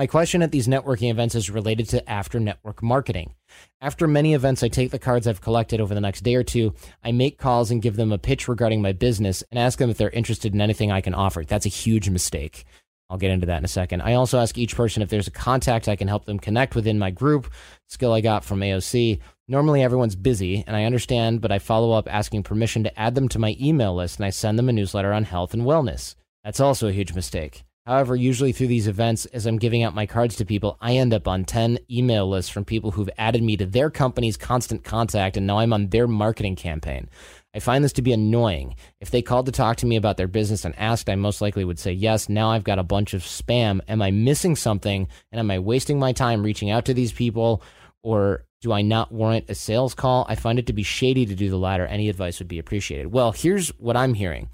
My 0.00 0.06
question 0.06 0.40
at 0.40 0.50
these 0.50 0.66
networking 0.66 1.10
events 1.10 1.34
is 1.34 1.50
related 1.50 1.90
to 1.90 2.10
after 2.10 2.40
network 2.40 2.82
marketing. 2.82 3.34
After 3.82 4.08
many 4.08 4.32
events, 4.32 4.62
I 4.62 4.68
take 4.68 4.92
the 4.92 4.98
cards 4.98 5.26
I've 5.26 5.42
collected 5.42 5.78
over 5.78 5.94
the 5.94 6.00
next 6.00 6.22
day 6.22 6.36
or 6.36 6.42
two, 6.42 6.72
I 7.04 7.12
make 7.12 7.36
calls 7.36 7.70
and 7.70 7.82
give 7.82 7.96
them 7.96 8.10
a 8.10 8.16
pitch 8.16 8.48
regarding 8.48 8.80
my 8.80 8.92
business 8.92 9.44
and 9.50 9.58
ask 9.58 9.78
them 9.78 9.90
if 9.90 9.98
they're 9.98 10.08
interested 10.08 10.54
in 10.54 10.62
anything 10.62 10.90
I 10.90 11.02
can 11.02 11.12
offer. 11.12 11.44
That's 11.44 11.66
a 11.66 11.68
huge 11.68 12.08
mistake. 12.08 12.64
I'll 13.10 13.18
get 13.18 13.30
into 13.30 13.44
that 13.44 13.58
in 13.58 13.64
a 13.66 13.68
second. 13.68 14.00
I 14.00 14.14
also 14.14 14.38
ask 14.38 14.56
each 14.56 14.74
person 14.74 15.02
if 15.02 15.10
there's 15.10 15.28
a 15.28 15.32
contact 15.32 15.86
I 15.86 15.96
can 15.96 16.08
help 16.08 16.24
them 16.24 16.38
connect 16.38 16.74
within 16.74 16.98
my 16.98 17.10
group, 17.10 17.52
skill 17.86 18.14
I 18.14 18.22
got 18.22 18.42
from 18.42 18.60
AOC. 18.60 19.18
Normally 19.48 19.82
everyone's 19.82 20.16
busy, 20.16 20.64
and 20.66 20.74
I 20.74 20.84
understand, 20.84 21.42
but 21.42 21.52
I 21.52 21.58
follow 21.58 21.92
up 21.92 22.08
asking 22.10 22.44
permission 22.44 22.84
to 22.84 22.98
add 22.98 23.16
them 23.16 23.28
to 23.28 23.38
my 23.38 23.54
email 23.60 23.94
list 23.94 24.18
and 24.18 24.24
I 24.24 24.30
send 24.30 24.58
them 24.58 24.70
a 24.70 24.72
newsletter 24.72 25.12
on 25.12 25.24
health 25.24 25.52
and 25.52 25.64
wellness. 25.64 26.14
That's 26.42 26.60
also 26.60 26.88
a 26.88 26.92
huge 26.92 27.14
mistake. 27.14 27.64
However, 27.90 28.14
usually 28.14 28.52
through 28.52 28.68
these 28.68 28.86
events, 28.86 29.26
as 29.26 29.46
I'm 29.46 29.58
giving 29.58 29.82
out 29.82 29.96
my 29.96 30.06
cards 30.06 30.36
to 30.36 30.44
people, 30.44 30.78
I 30.80 30.94
end 30.94 31.12
up 31.12 31.26
on 31.26 31.44
10 31.44 31.80
email 31.90 32.30
lists 32.30 32.48
from 32.48 32.64
people 32.64 32.92
who've 32.92 33.10
added 33.18 33.42
me 33.42 33.56
to 33.56 33.66
their 33.66 33.90
company's 33.90 34.36
constant 34.36 34.84
contact, 34.84 35.36
and 35.36 35.44
now 35.44 35.58
I'm 35.58 35.72
on 35.72 35.88
their 35.88 36.06
marketing 36.06 36.54
campaign. 36.54 37.08
I 37.52 37.58
find 37.58 37.82
this 37.82 37.94
to 37.94 38.02
be 38.02 38.12
annoying. 38.12 38.76
If 39.00 39.10
they 39.10 39.22
called 39.22 39.46
to 39.46 39.52
talk 39.52 39.78
to 39.78 39.86
me 39.86 39.96
about 39.96 40.18
their 40.18 40.28
business 40.28 40.64
and 40.64 40.78
asked, 40.78 41.10
I 41.10 41.16
most 41.16 41.40
likely 41.40 41.64
would 41.64 41.80
say 41.80 41.90
yes. 41.90 42.28
Now 42.28 42.52
I've 42.52 42.62
got 42.62 42.78
a 42.78 42.84
bunch 42.84 43.12
of 43.12 43.22
spam. 43.22 43.80
Am 43.88 44.00
I 44.00 44.12
missing 44.12 44.54
something? 44.54 45.08
And 45.32 45.40
am 45.40 45.50
I 45.50 45.58
wasting 45.58 45.98
my 45.98 46.12
time 46.12 46.44
reaching 46.44 46.70
out 46.70 46.84
to 46.84 46.94
these 46.94 47.10
people? 47.10 47.60
Or 48.04 48.44
do 48.60 48.70
I 48.70 48.82
not 48.82 49.10
warrant 49.10 49.46
a 49.50 49.56
sales 49.56 49.96
call? 49.96 50.26
I 50.28 50.36
find 50.36 50.60
it 50.60 50.66
to 50.68 50.72
be 50.72 50.84
shady 50.84 51.26
to 51.26 51.34
do 51.34 51.50
the 51.50 51.58
latter. 51.58 51.86
Any 51.86 52.08
advice 52.08 52.38
would 52.38 52.46
be 52.46 52.60
appreciated. 52.60 53.08
Well, 53.08 53.32
here's 53.32 53.70
what 53.70 53.96
I'm 53.96 54.14
hearing. 54.14 54.48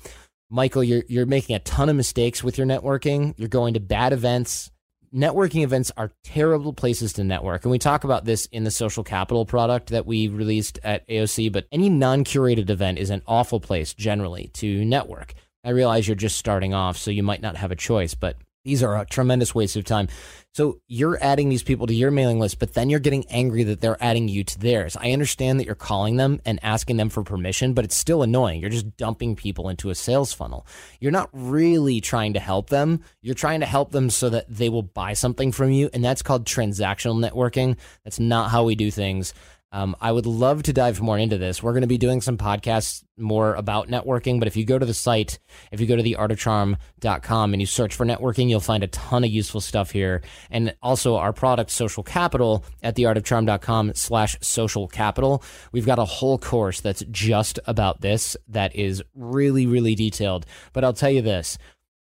Michael, 0.48 0.84
you're 0.84 1.02
you're 1.08 1.26
making 1.26 1.56
a 1.56 1.60
ton 1.60 1.88
of 1.88 1.96
mistakes 1.96 2.44
with 2.44 2.56
your 2.56 2.66
networking. 2.66 3.34
You're 3.36 3.48
going 3.48 3.74
to 3.74 3.80
bad 3.80 4.12
events. 4.12 4.70
Networking 5.14 5.62
events 5.62 5.90
are 5.96 6.12
terrible 6.24 6.72
places 6.72 7.14
to 7.14 7.24
network. 7.24 7.64
And 7.64 7.70
we 7.70 7.78
talk 7.78 8.04
about 8.04 8.24
this 8.24 8.46
in 8.46 8.64
the 8.64 8.70
social 8.70 9.02
capital 9.02 9.46
product 9.46 9.90
that 9.90 10.04
we 10.04 10.28
released 10.28 10.78
at 10.82 11.08
AOC, 11.08 11.52
but 11.52 11.66
any 11.72 11.88
non-curated 11.88 12.68
event 12.70 12.98
is 12.98 13.10
an 13.10 13.22
awful 13.26 13.60
place 13.60 13.94
generally 13.94 14.50
to 14.54 14.84
network. 14.84 15.34
I 15.64 15.70
realize 15.70 16.06
you're 16.06 16.16
just 16.16 16.38
starting 16.38 16.74
off, 16.74 16.96
so 16.96 17.10
you 17.10 17.22
might 17.22 17.40
not 17.40 17.56
have 17.56 17.70
a 17.70 17.76
choice, 17.76 18.14
but 18.14 18.36
these 18.66 18.82
are 18.82 18.98
a 18.98 19.06
tremendous 19.06 19.54
waste 19.54 19.76
of 19.76 19.84
time. 19.84 20.08
So 20.52 20.80
you're 20.88 21.22
adding 21.22 21.50
these 21.50 21.62
people 21.62 21.86
to 21.86 21.94
your 21.94 22.10
mailing 22.10 22.40
list, 22.40 22.58
but 22.58 22.74
then 22.74 22.90
you're 22.90 22.98
getting 22.98 23.24
angry 23.30 23.62
that 23.62 23.80
they're 23.80 24.02
adding 24.02 24.26
you 24.26 24.42
to 24.42 24.58
theirs. 24.58 24.96
I 24.98 25.12
understand 25.12 25.60
that 25.60 25.66
you're 25.66 25.74
calling 25.74 26.16
them 26.16 26.40
and 26.44 26.58
asking 26.62 26.96
them 26.96 27.08
for 27.08 27.22
permission, 27.22 27.74
but 27.74 27.84
it's 27.84 27.96
still 27.96 28.22
annoying. 28.22 28.60
You're 28.60 28.70
just 28.70 28.96
dumping 28.96 29.36
people 29.36 29.68
into 29.68 29.90
a 29.90 29.94
sales 29.94 30.32
funnel. 30.32 30.66
You're 30.98 31.12
not 31.12 31.28
really 31.32 32.00
trying 32.00 32.32
to 32.32 32.40
help 32.40 32.70
them. 32.70 33.02
You're 33.22 33.36
trying 33.36 33.60
to 33.60 33.66
help 33.66 33.92
them 33.92 34.10
so 34.10 34.30
that 34.30 34.46
they 34.48 34.68
will 34.68 34.82
buy 34.82 35.12
something 35.12 35.52
from 35.52 35.70
you. 35.70 35.88
And 35.92 36.02
that's 36.02 36.22
called 36.22 36.44
transactional 36.44 37.22
networking. 37.22 37.76
That's 38.02 38.18
not 38.18 38.50
how 38.50 38.64
we 38.64 38.74
do 38.74 38.90
things. 38.90 39.32
Um, 39.76 39.94
I 40.00 40.10
would 40.10 40.24
love 40.24 40.62
to 40.62 40.72
dive 40.72 41.02
more 41.02 41.18
into 41.18 41.36
this. 41.36 41.62
We're 41.62 41.72
going 41.72 41.82
to 41.82 41.86
be 41.86 41.98
doing 41.98 42.22
some 42.22 42.38
podcasts 42.38 43.04
more 43.18 43.54
about 43.56 43.88
networking, 43.88 44.38
but 44.38 44.48
if 44.48 44.56
you 44.56 44.64
go 44.64 44.78
to 44.78 44.86
the 44.86 44.94
site, 44.94 45.38
if 45.70 45.82
you 45.82 45.86
go 45.86 45.96
to 45.96 46.02
theartofcharm.com 46.02 47.52
and 47.52 47.60
you 47.60 47.66
search 47.66 47.94
for 47.94 48.06
networking, 48.06 48.48
you'll 48.48 48.60
find 48.60 48.82
a 48.82 48.86
ton 48.86 49.22
of 49.22 49.28
useful 49.28 49.60
stuff 49.60 49.90
here. 49.90 50.22
And 50.50 50.74
also 50.82 51.16
our 51.16 51.34
product, 51.34 51.70
Social 51.70 52.02
Capital, 52.02 52.64
at 52.82 52.96
theartofcharm.com 52.96 53.92
slash 53.94 54.38
social 54.40 54.88
capital. 54.88 55.44
We've 55.72 55.84
got 55.84 55.98
a 55.98 56.06
whole 56.06 56.38
course 56.38 56.80
that's 56.80 57.04
just 57.10 57.58
about 57.66 58.00
this 58.00 58.34
that 58.48 58.74
is 58.74 59.02
really, 59.14 59.66
really 59.66 59.94
detailed. 59.94 60.46
But 60.72 60.84
I'll 60.84 60.94
tell 60.94 61.10
you 61.10 61.20
this 61.20 61.58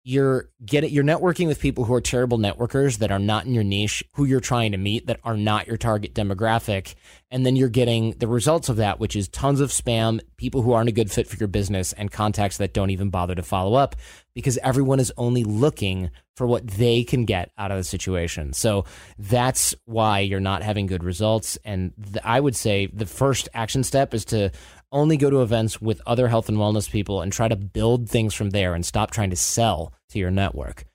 you're 0.08 0.52
getting 0.64 0.92
you're 0.92 1.04
networking 1.04 1.48
with 1.48 1.60
people 1.60 1.84
who 1.84 1.94
are 1.96 2.00
terrible 2.00 2.38
networkers 2.38 3.00
that 3.00 3.12
are 3.12 3.18
not 3.18 3.48
in 3.48 3.56
your 3.56 3.64
niche 3.64 4.04
who 4.14 4.24
you're 4.24 4.40
trying 4.40 4.72
to 4.72 4.78
meet 4.78 5.08
that 5.08 5.20
are 5.24 5.36
not 5.36 5.66
your 5.66 5.78
target 5.78 6.14
demographic. 6.14 6.94
And 7.32 7.44
then 7.44 7.56
you're 7.56 7.70
getting 7.70 8.12
the 8.12 8.28
results 8.28 8.70
of 8.70 8.76
that 8.78 9.00
which 9.00 9.16
is 9.16 9.28
tons 9.28 9.60
of 9.60 9.72
spam 9.72 10.20
people 10.38 10.62
who 10.62 10.74
aren't 10.74 10.90
a 10.90 10.92
good 10.92 11.12
fit 11.12 11.28
for 11.28 11.38
your 11.38 11.48
business 11.48 11.92
and 11.92 12.12
contacts 12.12 12.58
that 12.58 12.72
don't 12.72 12.92
even 12.92 13.10
bother 13.10 13.34
to 13.34 13.42
follow 13.42 13.74
up 13.74 13.96
because 14.36 14.60
everyone 14.60 15.00
is 15.00 15.12
only 15.18 15.44
looking 15.44 16.12
for 16.38 16.46
what 16.46 16.68
they 16.68 17.04
can 17.04 17.26
get 17.26 17.52
out 17.58 17.72
of 17.72 17.78
the 17.78 17.84
situation. 17.84 18.54
So 18.54 18.86
that's 19.18 19.74
why 19.86 20.20
you're 20.20 20.40
not 20.40 20.62
having 20.62 20.86
good 20.86 21.04
results. 21.04 21.58
And 21.66 21.94
i 22.24 22.40
would 22.40 22.56
say 22.56 22.86
the 22.94 23.08
first 23.08 23.50
action 23.56 23.84
step 23.84 24.14
is 24.14 24.26
to 24.26 24.52
only 24.92 25.18
go 25.18 25.30
to 25.30 25.42
events 25.42 25.82
with 25.82 26.02
other 26.06 26.28
health 26.28 26.50
and 26.50 26.58
wellness 26.58 26.90
people 26.90 27.22
and 27.22 27.32
try 27.32 27.48
to 27.48 27.56
build 27.56 28.10
things 28.10 28.34
from 28.34 28.52
there 28.52 28.74
and 28.74 28.86
stop 28.86 29.12
trying 29.12 29.30
to 29.30 29.36
sell 29.36 29.94
to 30.10 30.20
your 30.20 30.32
network. 30.32 30.86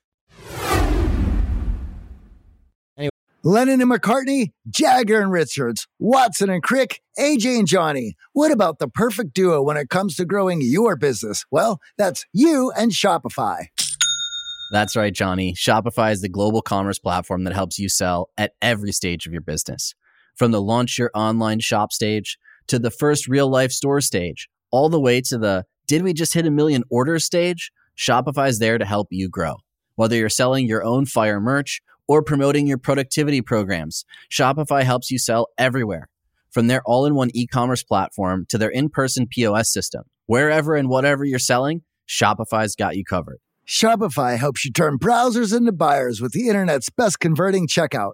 Anyway. 2.97 3.09
Lennon 3.43 3.81
and 3.81 3.91
McCartney, 3.91 4.51
Jagger 4.69 5.21
and 5.21 5.31
Richards, 5.31 5.87
Watson 5.99 6.49
and 6.49 6.61
Crick, 6.61 7.01
AJ 7.17 7.59
and 7.59 7.67
Johnny. 7.67 8.15
What 8.33 8.51
about 8.51 8.79
the 8.79 8.87
perfect 8.87 9.33
duo 9.33 9.61
when 9.61 9.77
it 9.77 9.89
comes 9.89 10.15
to 10.15 10.25
growing 10.25 10.61
your 10.61 10.95
business? 10.95 11.45
Well, 11.49 11.79
that's 11.97 12.25
you 12.33 12.71
and 12.77 12.91
Shopify. 12.91 13.65
That's 14.71 14.95
right, 14.95 15.13
Johnny. 15.13 15.53
Shopify 15.53 16.13
is 16.13 16.21
the 16.21 16.29
global 16.29 16.61
commerce 16.61 16.97
platform 16.97 17.43
that 17.43 17.53
helps 17.53 17.77
you 17.77 17.89
sell 17.89 18.29
at 18.37 18.53
every 18.61 18.93
stage 18.93 19.25
of 19.25 19.33
your 19.33 19.41
business. 19.41 19.93
From 20.35 20.51
the 20.51 20.61
launch 20.61 20.97
your 20.97 21.11
online 21.13 21.59
shop 21.59 21.91
stage 21.91 22.37
to 22.71 22.79
the 22.79 22.89
first 22.89 23.27
real 23.27 23.49
life 23.49 23.73
store 23.73 23.99
stage, 23.99 24.47
all 24.71 24.87
the 24.87 24.99
way 24.99 25.19
to 25.19 25.37
the 25.37 25.65
did 25.87 26.03
we 26.03 26.13
just 26.13 26.33
hit 26.33 26.45
a 26.45 26.51
million 26.51 26.85
orders 26.89 27.25
stage? 27.25 27.69
Shopify's 27.97 28.59
there 28.59 28.77
to 28.77 28.85
help 28.85 29.09
you 29.11 29.27
grow. 29.27 29.57
Whether 29.95 30.15
you're 30.15 30.29
selling 30.29 30.67
your 30.67 30.81
own 30.81 31.05
fire 31.05 31.41
merch 31.41 31.81
or 32.07 32.23
promoting 32.23 32.67
your 32.67 32.77
productivity 32.77 33.41
programs, 33.41 34.05
Shopify 34.31 34.83
helps 34.83 35.11
you 35.11 35.19
sell 35.19 35.49
everywhere. 35.57 36.07
From 36.49 36.67
their 36.67 36.81
all 36.85 37.05
in 37.05 37.13
one 37.13 37.29
e 37.33 37.45
commerce 37.45 37.83
platform 37.83 38.45
to 38.47 38.57
their 38.57 38.69
in 38.69 38.87
person 38.87 39.27
POS 39.27 39.71
system, 39.71 40.03
wherever 40.27 40.73
and 40.73 40.87
whatever 40.87 41.25
you're 41.25 41.39
selling, 41.39 41.81
Shopify's 42.07 42.77
got 42.77 42.95
you 42.95 43.03
covered. 43.03 43.39
Shopify 43.67 44.37
helps 44.37 44.63
you 44.63 44.71
turn 44.71 44.97
browsers 44.97 45.55
into 45.55 45.73
buyers 45.73 46.21
with 46.21 46.31
the 46.31 46.47
internet's 46.47 46.89
best 46.89 47.19
converting 47.19 47.67
checkout, 47.67 48.13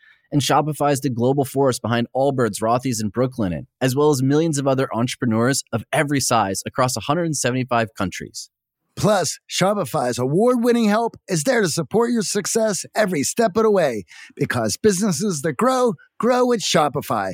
and 0.31 0.41
Shopify 0.41 0.91
is 0.91 1.01
the 1.01 1.09
global 1.09 1.45
force 1.45 1.79
behind 1.79 2.07
Allbirds, 2.15 2.61
Rothy's, 2.61 3.01
and 3.01 3.11
Brooklinen, 3.11 3.65
as 3.81 3.95
well 3.95 4.09
as 4.09 4.23
millions 4.23 4.57
of 4.57 4.67
other 4.67 4.87
entrepreneurs 4.93 5.63
of 5.71 5.83
every 5.91 6.19
size 6.19 6.63
across 6.65 6.95
175 6.95 7.93
countries. 7.95 8.49
Plus, 8.95 9.39
Shopify's 9.49 10.19
award 10.19 10.63
winning 10.63 10.85
help 10.85 11.15
is 11.27 11.43
there 11.43 11.61
to 11.61 11.69
support 11.69 12.11
your 12.11 12.21
success 12.21 12.85
every 12.95 13.23
step 13.23 13.55
of 13.55 13.63
the 13.63 13.71
way 13.71 14.03
because 14.35 14.77
businesses 14.77 15.41
that 15.41 15.53
grow, 15.53 15.93
grow 16.19 16.45
with 16.45 16.61
Shopify. 16.61 17.33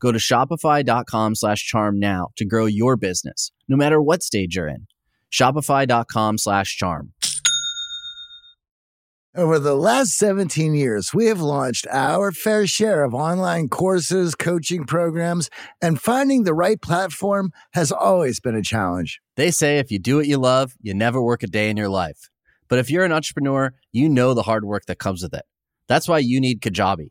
Go 0.00 0.12
to 0.12 0.18
shopify.com 0.18 1.34
slash 1.34 1.66
charm 1.66 1.98
now 1.98 2.28
to 2.36 2.44
grow 2.44 2.66
your 2.66 2.96
business, 2.96 3.52
no 3.68 3.76
matter 3.76 4.00
what 4.00 4.22
stage 4.22 4.56
you're 4.56 4.68
in. 4.68 4.86
Shopify.com 5.30 6.38
slash 6.38 6.76
charm. 6.76 7.12
Over 9.36 9.60
the 9.60 9.76
last 9.76 10.18
17 10.18 10.74
years, 10.74 11.14
we 11.14 11.26
have 11.26 11.40
launched 11.40 11.86
our 11.92 12.32
fair 12.32 12.66
share 12.66 13.04
of 13.04 13.14
online 13.14 13.68
courses, 13.68 14.34
coaching 14.34 14.86
programs, 14.86 15.48
and 15.80 16.00
finding 16.00 16.42
the 16.42 16.52
right 16.54 16.82
platform 16.82 17.52
has 17.74 17.92
always 17.92 18.40
been 18.40 18.56
a 18.56 18.62
challenge. 18.62 19.20
They 19.36 19.52
say 19.52 19.78
if 19.78 19.92
you 19.92 20.00
do 20.00 20.16
what 20.16 20.26
you 20.26 20.36
love, 20.36 20.74
you 20.82 20.94
never 20.94 21.22
work 21.22 21.44
a 21.44 21.46
day 21.46 21.70
in 21.70 21.76
your 21.76 21.88
life. 21.88 22.28
But 22.66 22.80
if 22.80 22.90
you're 22.90 23.04
an 23.04 23.12
entrepreneur, 23.12 23.72
you 23.92 24.08
know 24.08 24.34
the 24.34 24.42
hard 24.42 24.64
work 24.64 24.86
that 24.86 24.98
comes 24.98 25.22
with 25.22 25.34
it. 25.34 25.44
That's 25.86 26.08
why 26.08 26.18
you 26.18 26.40
need 26.40 26.60
Kajabi. 26.60 27.10